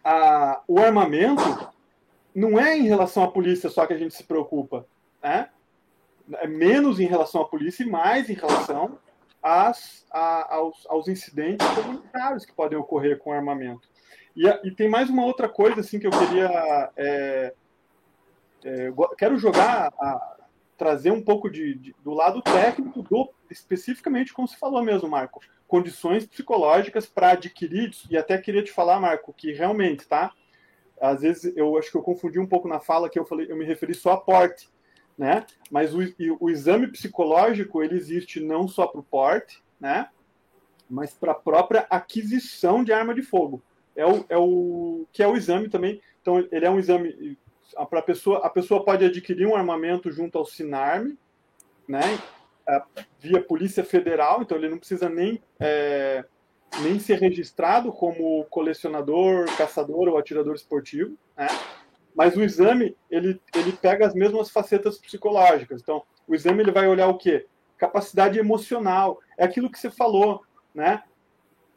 [0.04, 1.42] a, o armamento
[2.34, 4.86] não é em relação à polícia só que a gente se preocupa.
[5.22, 5.48] Né?
[6.34, 8.98] É menos em relação à polícia e mais em relação
[9.42, 13.88] às, a, aos, aos, incidentes comunitários que podem ocorrer com armamento.
[14.36, 16.90] E, e, tem mais uma outra coisa assim que eu queria.
[16.96, 17.54] É,
[18.64, 20.36] é, quero jogar, a,
[20.78, 25.40] trazer um pouco de, de, do lado técnico, do, especificamente como você falou mesmo, Marco
[25.72, 30.30] condições psicológicas para adquirir, e até queria te falar, Marco, que realmente, tá?
[31.00, 33.56] Às vezes eu acho que eu confundi um pouco na fala que eu falei, eu
[33.56, 34.68] me referi só a porte,
[35.16, 35.46] né?
[35.70, 36.00] Mas o,
[36.38, 40.10] o exame psicológico ele existe não só para o porte, né?
[40.90, 43.62] Mas para a própria aquisição de arma de fogo.
[43.96, 46.02] É o, é o que é o exame também.
[46.20, 47.38] Então ele é um exame
[47.88, 48.44] para a pessoa.
[48.44, 51.18] A pessoa pode adquirir um armamento junto ao Sinarme,
[51.88, 52.18] né?
[53.18, 56.24] Via Polícia Federal, então ele não precisa nem, é,
[56.80, 61.48] nem ser registrado como colecionador, caçador ou atirador esportivo, né?
[62.14, 65.80] Mas o exame, ele, ele pega as mesmas facetas psicológicas.
[65.80, 67.46] Então, o exame ele vai olhar o quê?
[67.78, 69.18] Capacidade emocional.
[69.36, 70.42] É aquilo que você falou,
[70.74, 71.02] né?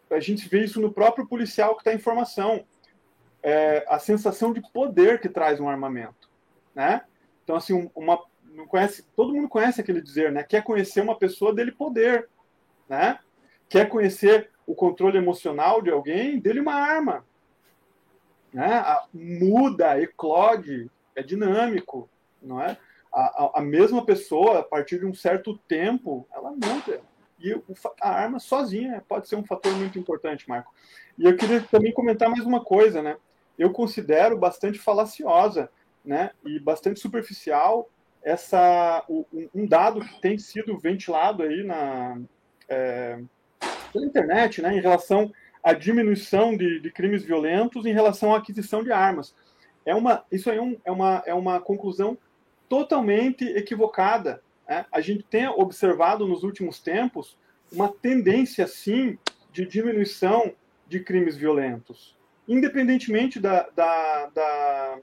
[0.09, 2.65] A gente vê isso no próprio policial que está em formação.
[3.41, 6.29] É, a sensação de poder que traz um armamento,
[6.73, 7.03] né?
[7.43, 8.19] Então, assim, uma,
[8.55, 10.43] não conhece, todo mundo conhece aquele dizer, né?
[10.43, 12.29] Quer conhecer uma pessoa dele poder,
[12.87, 13.19] né?
[13.69, 17.25] Quer conhecer o controle emocional de alguém, dele uma arma,
[18.53, 18.83] né?
[19.13, 22.09] Muda, eclode, é dinâmico,
[22.41, 22.77] não é?
[23.13, 27.01] A, a, a, mesma pessoa, a partir de um certo tempo, ela muda.
[27.39, 27.63] E o,
[28.01, 30.73] a arma sozinha pode ser um fator muito importante, Marco.
[31.17, 33.17] E eu queria também comentar mais uma coisa, né?
[33.57, 35.69] Eu considero bastante falaciosa,
[36.03, 36.31] né?
[36.45, 37.89] E bastante superficial
[38.25, 39.05] essa,
[39.53, 42.19] um dado que tem sido ventilado aí na,
[42.67, 43.19] é,
[43.93, 45.31] pela internet, né, em relação
[45.63, 49.35] à diminuição de, de, crimes violentos em relação à aquisição de armas.
[49.85, 52.17] É uma, isso aí é, um, é, uma, é uma conclusão
[52.67, 54.41] totalmente equivocada.
[54.67, 54.87] Né?
[54.91, 57.37] A gente tem observado nos últimos tempos
[57.71, 59.19] uma tendência, sim,
[59.51, 60.51] de diminuição
[60.87, 62.17] de crimes violentos,
[62.47, 64.99] independentemente da, da, da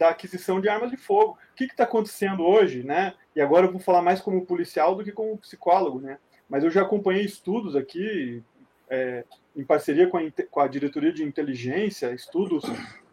[0.00, 1.32] da aquisição de armas de fogo.
[1.52, 3.12] O que está acontecendo hoje, né?
[3.36, 6.18] E agora eu vou falar mais como policial do que como psicólogo, né?
[6.48, 8.42] Mas eu já acompanhei estudos aqui,
[8.88, 9.24] é,
[9.54, 12.64] em parceria com a, com a, diretoria de inteligência, estudos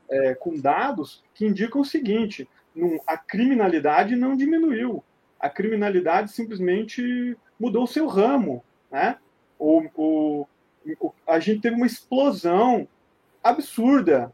[0.09, 2.47] é, com dados que indicam o seguinte:
[3.05, 5.03] a criminalidade não diminuiu,
[5.37, 9.17] a criminalidade simplesmente mudou seu ramo, né?
[9.59, 10.47] O, o,
[11.01, 12.87] o, a gente teve uma explosão
[13.43, 14.31] absurda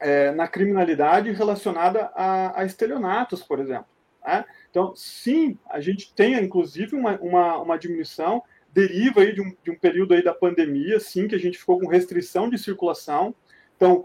[0.00, 3.86] é, na criminalidade relacionada a, a estelionatos, por exemplo.
[4.24, 4.44] Né?
[4.70, 8.42] Então, sim, a gente tem, inclusive, uma, uma, uma diminuição,
[8.72, 11.78] deriva aí de um, de um período aí da pandemia, sim, que a gente ficou
[11.78, 13.34] com restrição de circulação.
[13.76, 14.04] Então,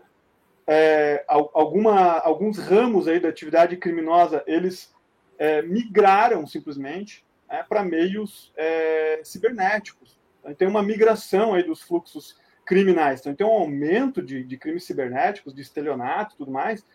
[0.68, 4.94] é, alguma, alguns ramos aí da atividade criminosa, eles
[5.40, 10.20] é, migraram simplesmente né, para meios é, cibernéticos.
[10.40, 12.38] Então, tem uma migração aí dos fluxos
[12.70, 13.20] criminais.
[13.20, 16.86] Então, tem um aumento de, de crimes cibernéticos, de estelionato e tudo mais,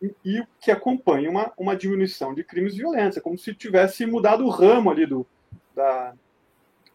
[0.00, 3.18] e, e que acompanha uma, uma diminuição de crimes violentos.
[3.18, 5.26] É como se tivesse mudado o ramo ali do,
[5.76, 6.14] da,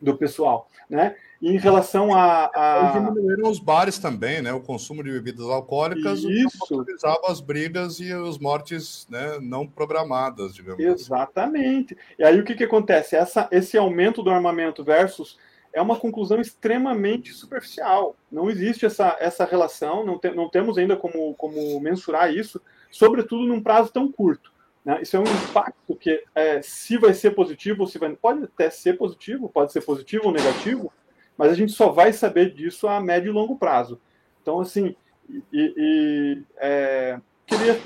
[0.01, 1.15] do pessoal, né?
[1.39, 2.91] E em relação a, a...
[2.93, 4.51] diminuíram os bares também, né?
[4.51, 9.38] O consumo de bebidas alcoólicas isso utilizava as brigas e as mortes, né?
[9.39, 10.84] Não programadas, digamos.
[10.84, 10.91] Assim.
[10.91, 11.93] Exatamente.
[11.93, 12.15] Assim.
[12.17, 13.15] E aí o que que acontece?
[13.15, 15.38] Essa, esse aumento do armamento versus
[15.76, 18.15] é uma conclusão extremamente superficial.
[18.32, 23.45] Não existe essa, essa relação, não, te, não temos ainda como, como mensurar isso, sobretudo
[23.45, 24.53] num prazo tão curto.
[24.86, 24.99] Né?
[25.01, 28.15] Isso é um impacto que, é, se vai ser positivo se vai.
[28.15, 30.93] Pode até ser positivo, pode ser positivo ou negativo,
[31.38, 33.99] mas a gente só vai saber disso a médio e longo prazo.
[34.41, 34.95] Então, assim,
[35.30, 37.82] e, e é, queria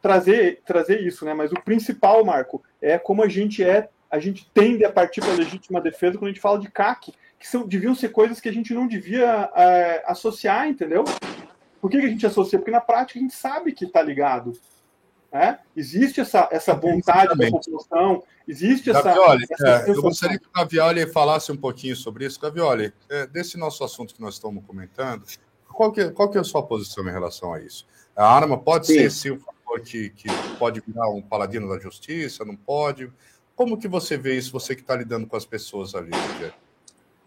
[0.00, 1.34] trazer, trazer isso, né?
[1.34, 5.32] Mas o principal, Marco, é como a gente é, a gente tende a partir para
[5.32, 8.48] a legítima defesa quando a gente fala de CAC, que são, deviam ser coisas que
[8.48, 11.04] a gente não devia é, associar, entendeu?
[11.80, 12.58] Por que, que a gente associa?
[12.58, 14.52] Porque na prática a gente sabe que está ligado.
[15.32, 15.58] Né?
[15.76, 19.68] Existe essa, essa vontade da população, existe Gavioli, essa.
[19.68, 22.40] essa é, eu gostaria que o Gavioli falasse um pouquinho sobre isso.
[22.40, 25.24] Gavioli, é, desse nosso assunto que nós estamos comentando,
[25.68, 27.86] qual que, qual que é a sua posição em relação a isso?
[28.16, 28.94] A arma pode sim.
[28.94, 30.28] ser sim um fator que, que
[30.58, 33.12] pode virar um paladino da justiça, não pode?
[33.56, 36.10] Como que você vê isso, você que está lidando com as pessoas ali?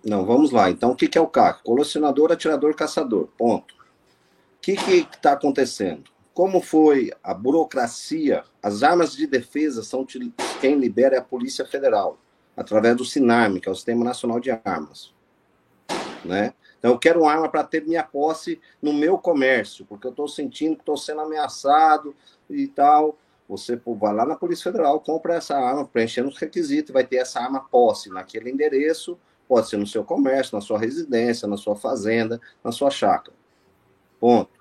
[0.06, 0.70] Não, vamos lá.
[0.70, 1.64] Então, o que, que é o CAC?
[1.64, 3.28] Colecionador, atirador, caçador.
[3.38, 3.74] Ponto.
[3.74, 6.10] O que está acontecendo?
[6.40, 10.08] como foi a burocracia, as armas de defesa são
[10.62, 12.18] quem libera é a Polícia Federal,
[12.56, 15.14] através do SINARM, que é o Sistema Nacional de Armas.
[16.24, 16.54] Né?
[16.78, 20.30] Então, eu quero uma arma para ter minha posse no meu comércio, porque eu estou
[20.30, 22.16] sentindo que estou sendo ameaçado
[22.50, 23.18] e tal.
[23.50, 27.39] Você vai lá na Polícia Federal, compra essa arma, preenchendo os requisitos, vai ter essa
[27.39, 32.39] arma posse naquele endereço, pode ser no seu comércio, na sua residência, na sua fazenda,
[32.64, 33.36] na sua chácara.
[34.20, 34.60] Ponto.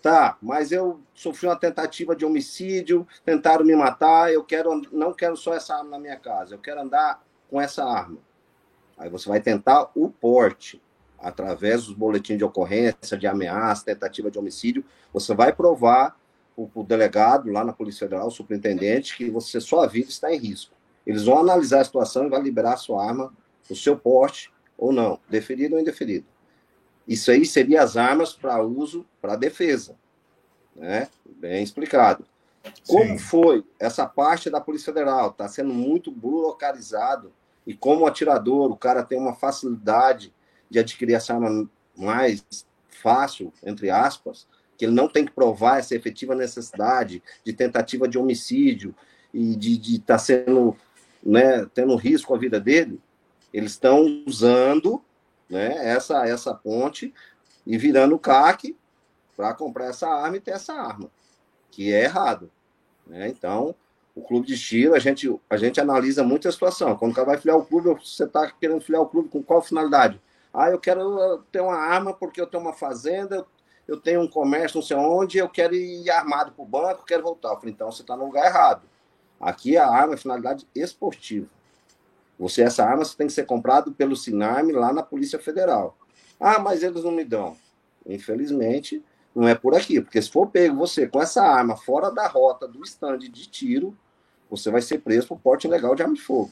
[0.00, 5.36] Tá, mas eu sofri uma tentativa de homicídio, tentaram me matar, eu quero não quero
[5.36, 7.20] só essa arma na minha casa, eu quero andar
[7.50, 8.18] com essa arma.
[8.96, 10.80] Aí você vai tentar o porte
[11.18, 16.16] através dos boletins de ocorrência, de ameaça, tentativa de homicídio, você vai provar
[16.74, 20.74] o, delegado lá na Polícia Federal, o superintendente, que você sua vida está em risco.
[21.06, 23.32] Eles vão analisar a situação e vai liberar a sua arma,
[23.70, 26.26] o seu porte ou não, deferido ou indeferido.
[27.06, 29.96] Isso aí seria as armas para uso para defesa,
[30.74, 31.08] né?
[31.24, 32.26] Bem explicado.
[32.86, 33.18] Como Sim.
[33.18, 35.30] foi essa parte da Polícia Federal?
[35.30, 37.32] Está sendo muito burocratizado
[37.66, 40.34] e como atirador, o cara tem uma facilidade
[40.68, 42.44] de adquirir essa arma mais
[42.88, 44.46] fácil, entre aspas,
[44.78, 48.94] que ele não tem que provar essa efetiva necessidade de tentativa de homicídio
[49.34, 50.76] e de estar tá sendo,
[51.20, 53.00] né, tendo risco à vida dele,
[53.52, 55.02] eles estão usando
[55.50, 57.12] né, essa, essa ponte
[57.66, 58.76] e virando o CAC
[59.36, 61.10] para comprar essa arma e ter essa arma,
[61.72, 62.48] que é errado.
[63.04, 63.28] Né?
[63.28, 63.74] Então,
[64.14, 66.96] o clube de tiro, a gente, a gente analisa muito a situação.
[66.96, 69.60] Quando o cara vai filiar o clube, você está querendo filiar o clube com qual
[69.60, 70.20] finalidade?
[70.52, 73.46] Ah, eu quero ter uma arma porque eu tenho uma fazenda,
[73.88, 77.22] eu tenho um comércio, não sei onde, eu quero ir armado para o banco, quero
[77.22, 77.48] voltar.
[77.48, 78.82] Eu falei, então você está no lugar errado.
[79.40, 81.48] Aqui a arma é finalidade esportiva.
[82.38, 85.96] Você, essa arma você tem que ser comprado pelo Sinarme lá na Polícia Federal.
[86.38, 87.56] Ah, mas eles não me dão.
[88.06, 89.02] Infelizmente,
[89.34, 92.68] não é por aqui, porque se for pego você com essa arma fora da rota
[92.68, 93.96] do estande de tiro,
[94.50, 96.50] você vai ser preso por porte ilegal de arma de fogo.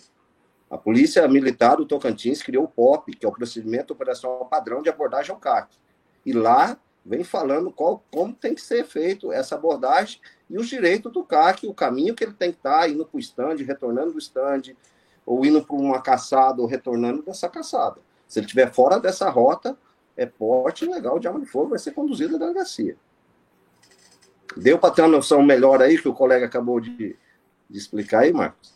[0.71, 4.89] A Polícia Militar do Tocantins criou o POP, que é o Procedimento Operacional Padrão de
[4.89, 5.77] Abordagem ao CAC.
[6.25, 6.77] E lá
[7.07, 11.67] vem falando qual, como tem que ser feito essa abordagem e os direitos do CAC,
[11.67, 14.77] o caminho que ele tem que estar, indo para o estande, retornando do estande,
[15.25, 18.01] ou indo para uma caçada ou retornando dessa caçada.
[18.27, 19.79] Se ele estiver fora dessa rota,
[20.17, 22.97] é porte legal de arma de fogo, vai ser conduzido à delegacia.
[24.57, 27.17] Deu para ter uma noção melhor aí que o colega acabou de,
[27.71, 28.76] de explicar aí, Marcos?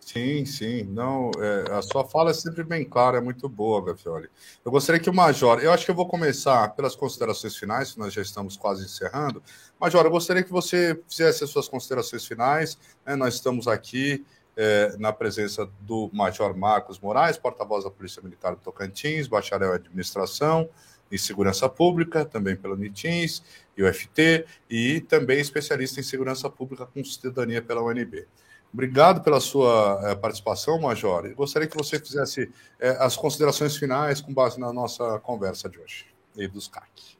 [0.00, 0.82] Sim, sim.
[0.84, 4.28] Não, é, a sua fala é sempre bem clara, é muito boa, Gafioli.
[4.64, 8.12] Eu gostaria que o Major, eu acho que eu vou começar pelas considerações finais, nós
[8.12, 9.42] já estamos quase encerrando.
[9.78, 12.78] Major, eu gostaria que você fizesse as suas considerações finais.
[13.06, 13.14] Né?
[13.14, 14.24] Nós estamos aqui
[14.56, 19.76] é, na presença do Major Marcos Moraes, porta-voz da Polícia Militar do Tocantins, bacharel em
[19.76, 20.68] Administração
[21.10, 23.42] e Segurança Pública, também pelo NITINS
[23.76, 28.26] e UFT, e também especialista em Segurança Pública com Cidadania pela UNB.
[28.72, 31.26] Obrigado pela sua é, participação, Major.
[31.26, 35.78] E gostaria que você fizesse é, as considerações finais com base na nossa conversa de
[35.80, 36.06] hoje
[36.36, 37.18] e dos CAC.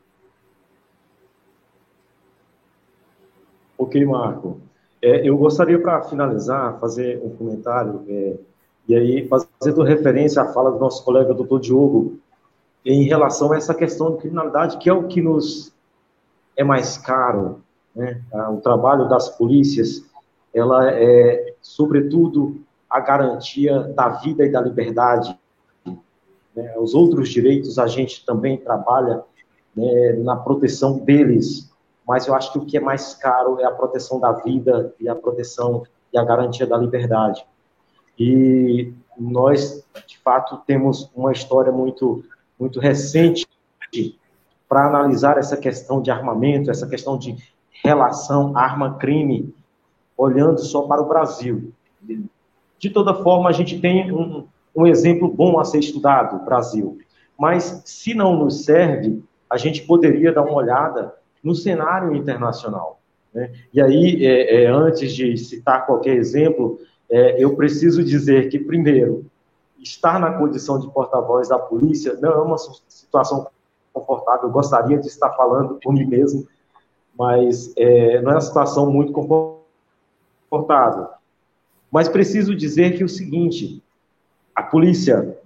[3.77, 4.61] Ok, Marco.
[5.03, 8.37] É, eu gostaria, para finalizar, fazer um comentário, é,
[8.87, 12.19] e aí fazendo referência à fala do nosso colega doutor Diogo,
[12.85, 15.75] em relação a essa questão de criminalidade, que é o que nos
[16.57, 17.63] é mais caro,
[17.95, 18.23] né?
[18.33, 20.05] Ah, o trabalho das polícias,
[20.55, 25.39] ela é, sobretudo, a garantia da vida e da liberdade.
[26.55, 26.75] Né?
[26.79, 29.23] Os outros direitos a gente também trabalha
[29.75, 31.71] né, na proteção deles,
[32.07, 35.09] mas eu acho que o que é mais caro é a proteção da vida e
[35.09, 37.47] a proteção e a garantia da liberdade.
[38.19, 42.25] E nós, de fato, temos uma história muito,
[42.59, 43.47] muito recente
[44.69, 47.37] para analisar essa questão de armamento, essa questão de
[47.83, 49.55] relação arma-crime,
[50.21, 51.73] olhando só para o Brasil.
[52.79, 54.47] De toda forma, a gente tem um,
[54.77, 56.99] um exemplo bom a ser estudado, Brasil.
[57.39, 63.01] Mas, se não nos serve, a gente poderia dar uma olhada no cenário internacional.
[63.33, 63.51] Né?
[63.73, 69.25] E aí, é, é, antes de citar qualquer exemplo, é, eu preciso dizer que, primeiro,
[69.79, 73.47] estar na condição de porta-voz da polícia não é uma situação
[73.91, 74.49] confortável.
[74.49, 76.47] Eu gostaria de estar falando por mim mesmo,
[77.19, 79.60] mas é, não é uma situação muito confortável.
[81.91, 83.83] Mas preciso dizer que é o seguinte:
[84.55, 85.39] a polícia,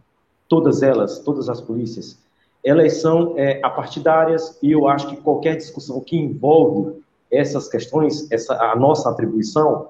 [0.48, 2.18] todas elas, todas as polícias,
[2.64, 8.54] elas são é, apartidárias e eu acho que qualquer discussão que envolve essas questões, essa
[8.54, 9.88] a nossa atribuição,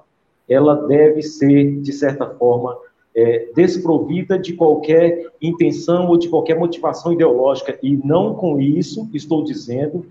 [0.49, 2.77] ela deve ser de certa forma
[3.15, 7.79] é, desprovida de qualquer intenção ou de qualquer motivação ideológica.
[7.81, 10.05] E não com isso estou dizendo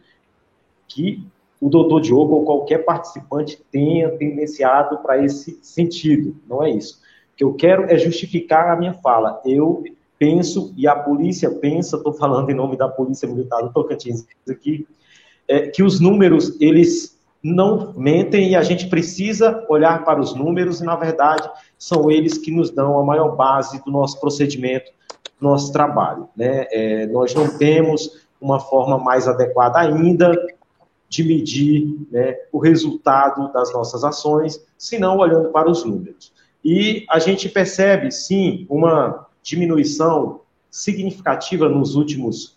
[0.88, 1.22] que
[1.64, 6.36] o doutor Diogo ou qualquer participante tenha tendenciado para esse sentido.
[6.46, 7.00] Não é isso.
[7.32, 9.40] O que eu quero é justificar a minha fala.
[9.46, 9.82] Eu
[10.18, 14.86] penso, e a polícia pensa, estou falando em nome da Polícia Militar do Tocantins aqui,
[15.48, 20.82] é, que os números, eles não mentem e a gente precisa olhar para os números
[20.82, 21.48] e, na verdade,
[21.78, 24.92] são eles que nos dão a maior base do nosso procedimento,
[25.40, 26.28] do nosso trabalho.
[26.36, 26.66] Né?
[26.70, 30.30] É, nós não temos uma forma mais adequada ainda
[31.14, 36.32] de medir né, o resultado das nossas ações, senão olhando para os números.
[36.64, 40.40] E a gente percebe, sim, uma diminuição
[40.70, 42.56] significativa nos últimos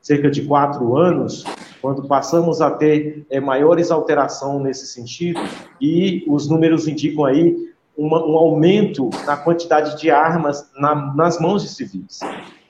[0.00, 1.44] cerca de quatro anos,
[1.82, 5.38] quando passamos a ter é, maiores alterações nesse sentido,
[5.78, 7.54] e os números indicam aí
[7.94, 12.20] uma, um aumento na quantidade de armas na, nas mãos de civis.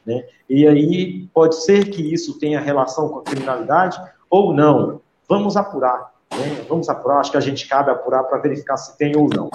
[0.05, 0.25] Né?
[0.51, 5.01] E aí pode ser que isso tenha relação com a criminalidade ou não.
[5.29, 6.13] Vamos apurar.
[6.33, 6.65] Né?
[6.69, 9.51] Vamos apurar, acho que a gente cabe apurar para verificar se tem ou não.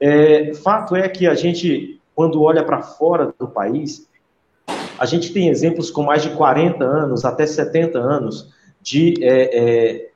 [0.00, 4.08] É, fato é que a gente quando olha para fora do país,
[4.98, 10.10] a gente tem exemplos com mais de 40 anos, até 70 anos, de é, é,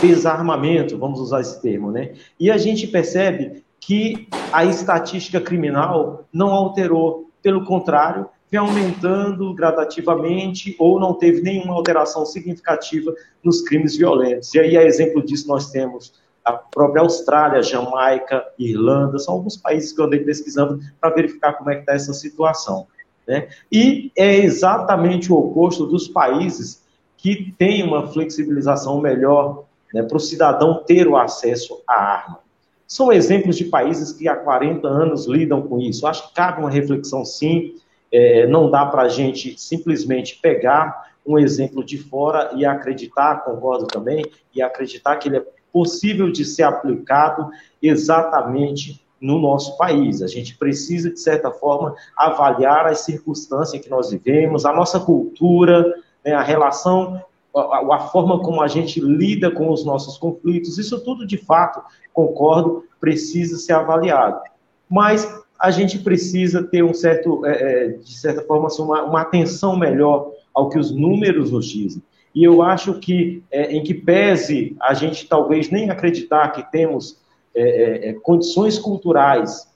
[0.00, 2.14] desarmamento, vamos usar esse termo, né?
[2.38, 10.76] E a gente percebe que a estatística criminal não alterou, pelo contrário, vem aumentando gradativamente
[10.78, 14.54] ou não teve nenhuma alteração significativa nos crimes violentos.
[14.54, 16.12] E aí, a exemplo disso, nós temos
[16.44, 21.70] a própria Austrália, Jamaica, Irlanda, são alguns países que eu andei pesquisando para verificar como
[21.70, 22.86] é que está essa situação.
[23.26, 23.48] Né?
[23.70, 26.84] E é exatamente o oposto dos países
[27.16, 32.38] que têm uma flexibilização melhor né, para o cidadão ter o acesso à arma.
[32.86, 36.06] São exemplos de países que há 40 anos lidam com isso.
[36.06, 37.74] Acho que cabe uma reflexão, sim.
[38.12, 43.86] É, não dá para a gente simplesmente pegar um exemplo de fora e acreditar, concordo
[43.86, 47.50] também, e acreditar que ele é possível de ser aplicado
[47.82, 50.22] exatamente no nosso país.
[50.22, 55.84] A gente precisa, de certa forma, avaliar as circunstâncias que nós vivemos, a nossa cultura,
[56.24, 57.20] né, a relação,
[57.54, 60.78] a, a, forma como a gente lida com os nossos conflitos.
[60.78, 61.82] Isso tudo, de fato,
[62.12, 64.40] concordo, precisa ser avaliado.
[64.88, 65.26] Mas
[65.58, 69.76] a gente precisa ter um certo, é, é de certa forma, assim, uma, uma atenção
[69.76, 72.02] melhor ao que os números nos dizem.
[72.34, 77.18] E eu acho que, é, em que pese a gente talvez nem acreditar que temos
[77.54, 79.66] é, é, é condições culturais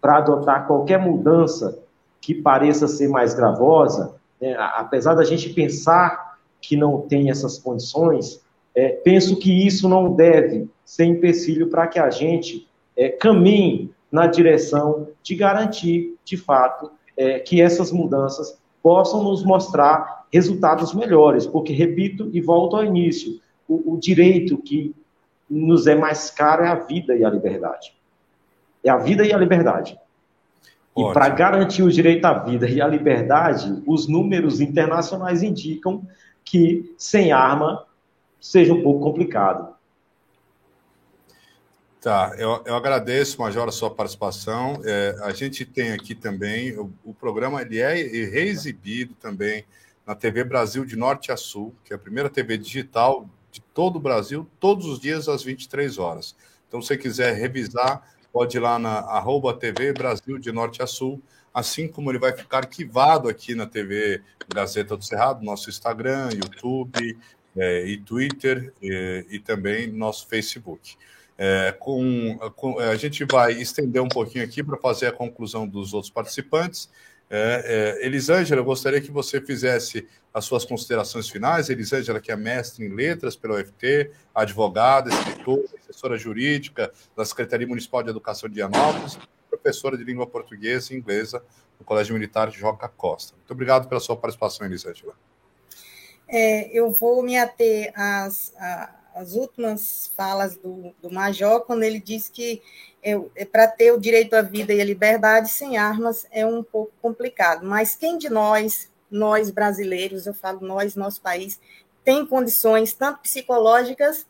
[0.00, 1.78] para adotar qualquer mudança
[2.20, 8.40] que pareça ser mais gravosa, né, apesar da gente pensar que não tem essas condições,
[9.04, 12.68] penso que isso não deve ser empecilho para que a gente
[13.20, 16.90] caminhe na direção de garantir, de fato,
[17.44, 23.94] que essas mudanças possam nos mostrar resultados melhores, porque, repito e volto ao início, o,
[23.94, 24.94] o direito que
[25.48, 27.92] nos é mais caro é a vida e a liberdade.
[28.84, 29.98] É a vida e a liberdade.
[30.96, 36.02] E para garantir o direito à vida e à liberdade, os números internacionais indicam
[36.44, 37.84] que sem arma
[38.40, 39.74] seja um pouco complicado.
[42.00, 44.80] Tá, eu, eu agradeço, Major, a sua participação.
[44.84, 49.64] É, a gente tem aqui também, o, o programa ele é reexibido também
[50.06, 53.96] na TV Brasil de Norte a Sul, que é a primeira TV digital de todo
[53.96, 56.36] o Brasil, todos os dias às 23 horas.
[56.68, 60.86] Então, se você quiser revisar, pode ir lá na arroba TV Brasil de Norte a
[60.86, 61.20] Sul,
[61.52, 64.22] assim como ele vai ficar arquivado aqui na TV
[64.54, 67.18] Gazeta do Cerrado, nosso Instagram, YouTube
[67.56, 70.96] é, e Twitter e, e também nosso Facebook.
[71.40, 75.94] É, com, com, a gente vai estender um pouquinho aqui para fazer a conclusão dos
[75.94, 76.90] outros participantes.
[77.30, 81.70] É, é, Elisângela, eu gostaria que você fizesse as suas considerações finais.
[81.70, 88.02] Elisângela, que é mestre em letras pela UFT, advogada, escritora, assessora jurídica da Secretaria Municipal
[88.02, 89.18] de Educação de Anópolis,
[89.48, 91.42] professora de língua portuguesa e inglesa
[91.78, 93.36] no Colégio Militar Joca Costa.
[93.36, 95.14] Muito obrigado pela sua participação, Elisângela.
[96.26, 98.52] É, eu vou me ater às,
[99.18, 102.62] as últimas falas do, do Major, quando ele diz que
[103.02, 106.62] é, é para ter o direito à vida e à liberdade sem armas é um
[106.62, 107.66] pouco complicado.
[107.66, 111.60] Mas quem de nós, nós brasileiros, eu falo nós, nosso país,
[112.04, 114.24] tem condições tanto psicológicas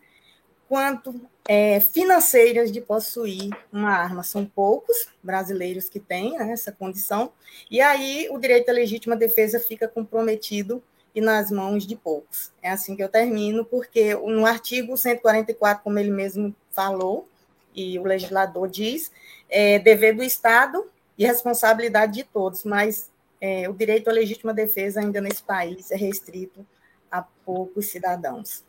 [0.67, 4.23] quanto é, financeiras de possuir uma arma.
[4.23, 7.31] São poucos brasileiros que têm né, essa condição,
[7.71, 10.83] e aí o direito à legítima defesa fica comprometido
[11.19, 12.53] e nas mãos de poucos.
[12.63, 17.29] É assim que eu termino, porque no artigo 144, como ele mesmo falou,
[17.75, 19.11] e o legislador diz,
[19.49, 20.89] é dever do Estado
[21.19, 23.11] e responsabilidade de todos, mas
[23.41, 26.65] é, o direito à legítima defesa ainda nesse país é restrito
[27.11, 28.65] a poucos cidadãos.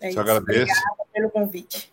[0.00, 0.18] É isso.
[0.18, 0.62] Agradeço.
[0.62, 1.92] Obrigada pelo convite.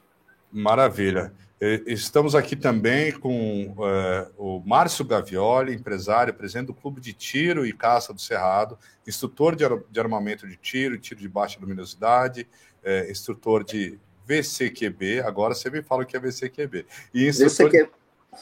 [0.50, 1.34] Maravilha.
[1.60, 7.74] Estamos aqui também com uh, o Márcio Gavioli, empresário, presidente do Clube de Tiro e
[7.74, 8.78] Caça do Cerrado,
[9.08, 12.48] instrutor de, ar de armamento de tiro, tiro de baixa luminosidade,
[12.84, 13.98] uh, instrutor de
[14.28, 16.86] VCQB, agora você me fala o que é VCQB.
[17.12, 17.90] E instrutor VCQ...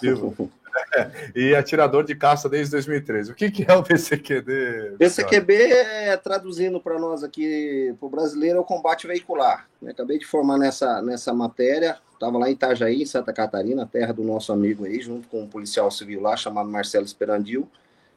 [0.01, 0.49] de...
[1.35, 3.31] e atirador de caça desde 2013.
[3.31, 4.97] O que, que é o VCQB?
[4.99, 9.69] VCQB é, traduzindo para nós aqui, para o brasileiro, é o combate veicular.
[9.87, 14.23] Acabei de formar nessa, nessa matéria, estava lá em Itajaí, em Santa Catarina, terra do
[14.23, 17.69] nosso amigo aí, junto com um policial civil lá, chamado Marcelo Esperandil,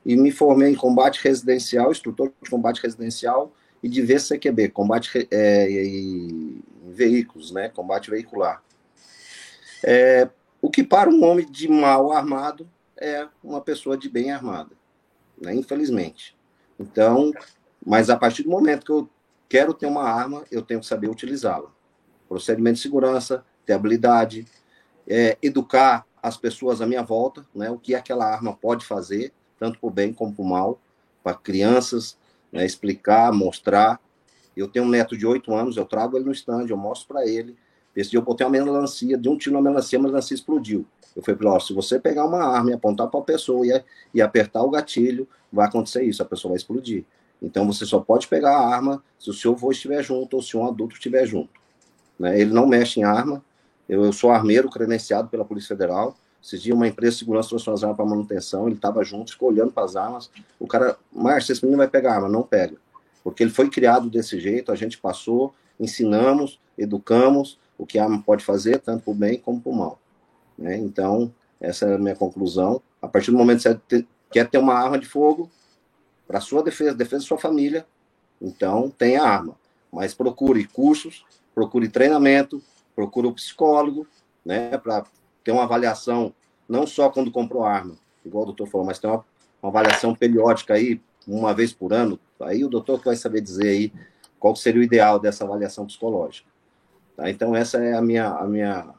[0.04, 5.70] e me formei em combate residencial, instrutor de combate residencial e de VCQB, combate é,
[5.70, 8.62] em veículos, né, combate veicular.
[9.84, 10.28] É,
[10.60, 14.74] o que para um homem de mal armado é uma pessoa de bem armada,
[15.40, 15.54] né?
[15.54, 16.36] infelizmente.
[16.78, 17.32] Então,
[17.84, 19.08] mas a partir do momento que eu
[19.48, 21.70] quero ter uma arma, eu tenho que saber utilizá-la.
[22.28, 24.46] Procedimento de segurança, ter habilidade,
[25.06, 27.70] é, educar as pessoas à minha volta, né?
[27.70, 30.80] o que aquela arma pode fazer, tanto para o bem como para o mal,
[31.22, 32.16] para crianças,
[32.50, 32.64] né?
[32.64, 34.00] explicar, mostrar.
[34.56, 37.26] Eu tenho um neto de oito anos, eu trago ele no stand, eu mostro para
[37.26, 37.54] ele,
[37.94, 40.86] esse dia eu botei uma melancia, de um tiro na melancia, a melancia explodiu.
[41.14, 43.84] Eu falei para ele, se você pegar uma arma e apontar para a pessoa e,
[44.14, 47.04] e apertar o gatilho, vai acontecer isso, a pessoa vai explodir.
[47.42, 50.56] Então você só pode pegar a arma se o seu avô estiver junto ou se
[50.56, 51.58] um adulto estiver junto.
[52.18, 52.40] Né?
[52.40, 53.44] Ele não mexe em arma.
[53.88, 56.16] Eu, eu sou armeiro credenciado pela Polícia Federal.
[56.42, 59.48] Esses dias uma empresa de segurança trouxe as armas para manutenção, ele estava junto, ficou
[59.48, 60.30] olhando para as armas.
[60.58, 62.76] O cara, Márcio, esse menino vai pegar arma, não pega.
[63.24, 68.22] Porque ele foi criado desse jeito, a gente passou, ensinamos, educamos, o que a arma
[68.24, 70.00] pode fazer, tanto para o bem como para o mal.
[70.56, 70.76] Né?
[70.76, 72.80] Então, essa é a minha conclusão.
[73.00, 75.50] A partir do momento que você quer ter uma arma de fogo
[76.26, 77.86] para sua defesa, defesa da sua família,
[78.40, 79.56] então tenha arma.
[79.92, 81.24] Mas procure cursos,
[81.54, 82.62] procure treinamento,
[82.98, 84.08] procure o psicólogo,
[84.44, 85.04] né, para
[85.44, 86.34] ter uma avaliação,
[86.68, 87.94] não só quando comprou arma,
[88.26, 89.24] igual o doutor falou, mas tem uma,
[89.62, 92.18] uma avaliação periódica aí, uma vez por ano.
[92.40, 93.92] Aí o doutor vai saber dizer aí
[94.36, 96.48] qual seria o ideal dessa avaliação psicológica.
[97.16, 97.30] Tá?
[97.30, 98.92] Então, essa é a minha, a minha,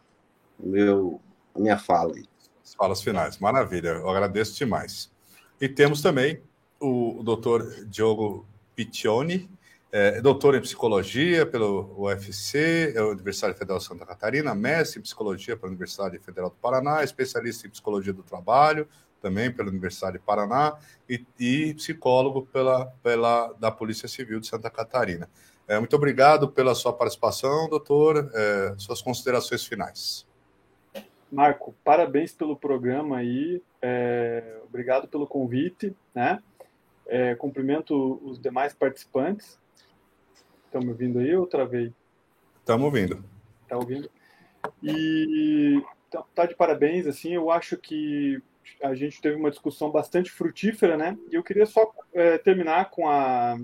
[0.57, 1.19] meu,
[1.53, 2.15] a minha fala.
[2.15, 2.23] Aí.
[2.63, 3.37] As falas finais.
[3.37, 5.11] Maravilha, eu agradeço demais.
[5.59, 6.41] E temos também
[6.79, 8.45] o doutor Diogo
[8.77, 9.49] Piccioni,
[9.91, 15.57] é, doutor em psicologia pelo UFC, é Universidade Federal de Santa Catarina, mestre em psicologia
[15.57, 18.87] pela Universidade Federal do Paraná, especialista em psicologia do trabalho,
[19.19, 20.77] também pela Universidade de Paraná,
[21.09, 25.27] e, e psicólogo pela, pela, da Polícia Civil de Santa Catarina.
[25.67, 28.31] É, muito obrigado pela sua participação, doutor.
[28.33, 30.27] É, suas considerações finais.
[31.31, 33.61] Marco, parabéns pelo programa aí.
[33.81, 36.41] É, obrigado pelo convite, né?
[37.07, 39.58] É, cumprimento os demais participantes.
[40.69, 41.91] Estão me ouvindo aí ou travei?
[42.59, 43.25] Estamos ouvindo.
[43.63, 44.07] Está ouvindo?
[44.83, 48.39] E então, tá de parabéns, assim, eu acho que
[48.83, 51.17] a gente teve uma discussão bastante frutífera, né?
[51.31, 53.59] E eu queria só é, terminar com a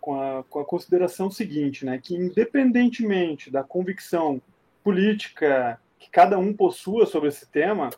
[0.00, 4.40] com a, com a consideração seguinte, né, que independentemente da convicção
[4.84, 7.90] política que cada um possua sobre esse tema,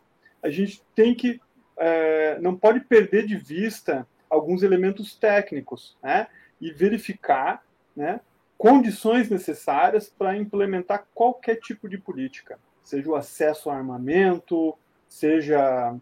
[0.43, 1.39] a gente tem que
[1.77, 6.27] é, não pode perder de vista alguns elementos técnicos, né?
[6.61, 7.63] E verificar,
[7.99, 8.21] né?
[8.57, 14.77] Condições necessárias para implementar qualquer tipo de política, seja o acesso ao armamento,
[15.09, 15.97] seja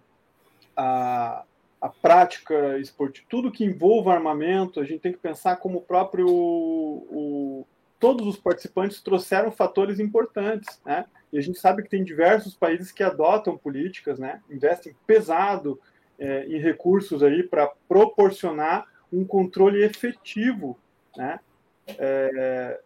[0.76, 1.44] a,
[1.80, 6.26] a prática esportiva, tudo que envolva armamento, a gente tem que pensar como o próprio
[6.28, 7.66] o,
[7.98, 11.06] todos os participantes trouxeram fatores importantes, né?
[11.32, 14.42] E a gente sabe que tem diversos países que adotam políticas, né?
[14.50, 15.80] Investem pesado
[16.18, 20.78] é, em recursos aí para proporcionar um controle efetivo,
[21.16, 21.40] né?
[21.88, 22.80] É,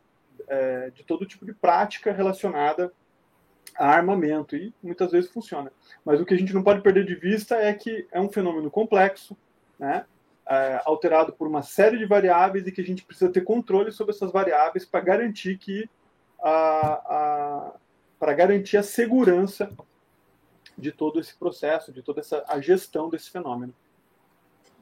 [0.48, 2.92] é, de todo tipo de prática relacionada
[3.76, 5.72] a armamento e muitas vezes funciona.
[6.04, 8.70] Mas o que a gente não pode perder de vista é que é um fenômeno
[8.70, 9.36] complexo,
[9.78, 10.04] né?
[10.46, 14.12] É, alterado por uma série de variáveis e que a gente precisa ter controle sobre
[14.12, 15.88] essas variáveis para garantir que
[16.42, 17.72] a, a
[18.18, 19.70] para garantir a segurança
[20.76, 23.72] de todo esse processo, de toda essa a gestão desse fenômeno.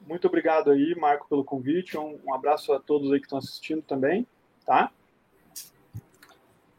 [0.09, 1.95] Muito obrigado aí, Marco, pelo convite.
[1.95, 4.25] Um, um abraço a todos aí que estão assistindo também,
[4.65, 4.89] tá?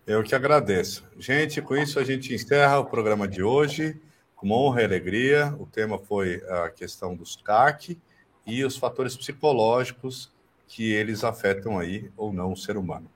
[0.05, 1.09] Eu que agradeço.
[1.17, 3.97] Gente, com isso a gente encerra o programa de hoje.
[4.35, 7.97] Com honra e alegria, o tema foi a questão dos CAC
[8.45, 10.33] e os fatores psicológicos
[10.67, 13.09] que eles afetam aí ou não o ser humano.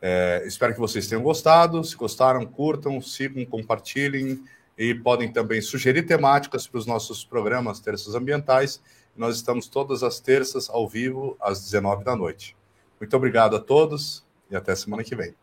[0.00, 1.82] É, espero que vocês tenham gostado.
[1.82, 4.44] Se gostaram, curtam, sigam, compartilhem
[4.78, 8.80] e podem também sugerir temáticas para os nossos programas Terças Ambientais.
[9.16, 12.56] Nós estamos todas as terças ao vivo às 19 da noite.
[13.00, 15.34] Muito obrigado a todos e até semana que vem.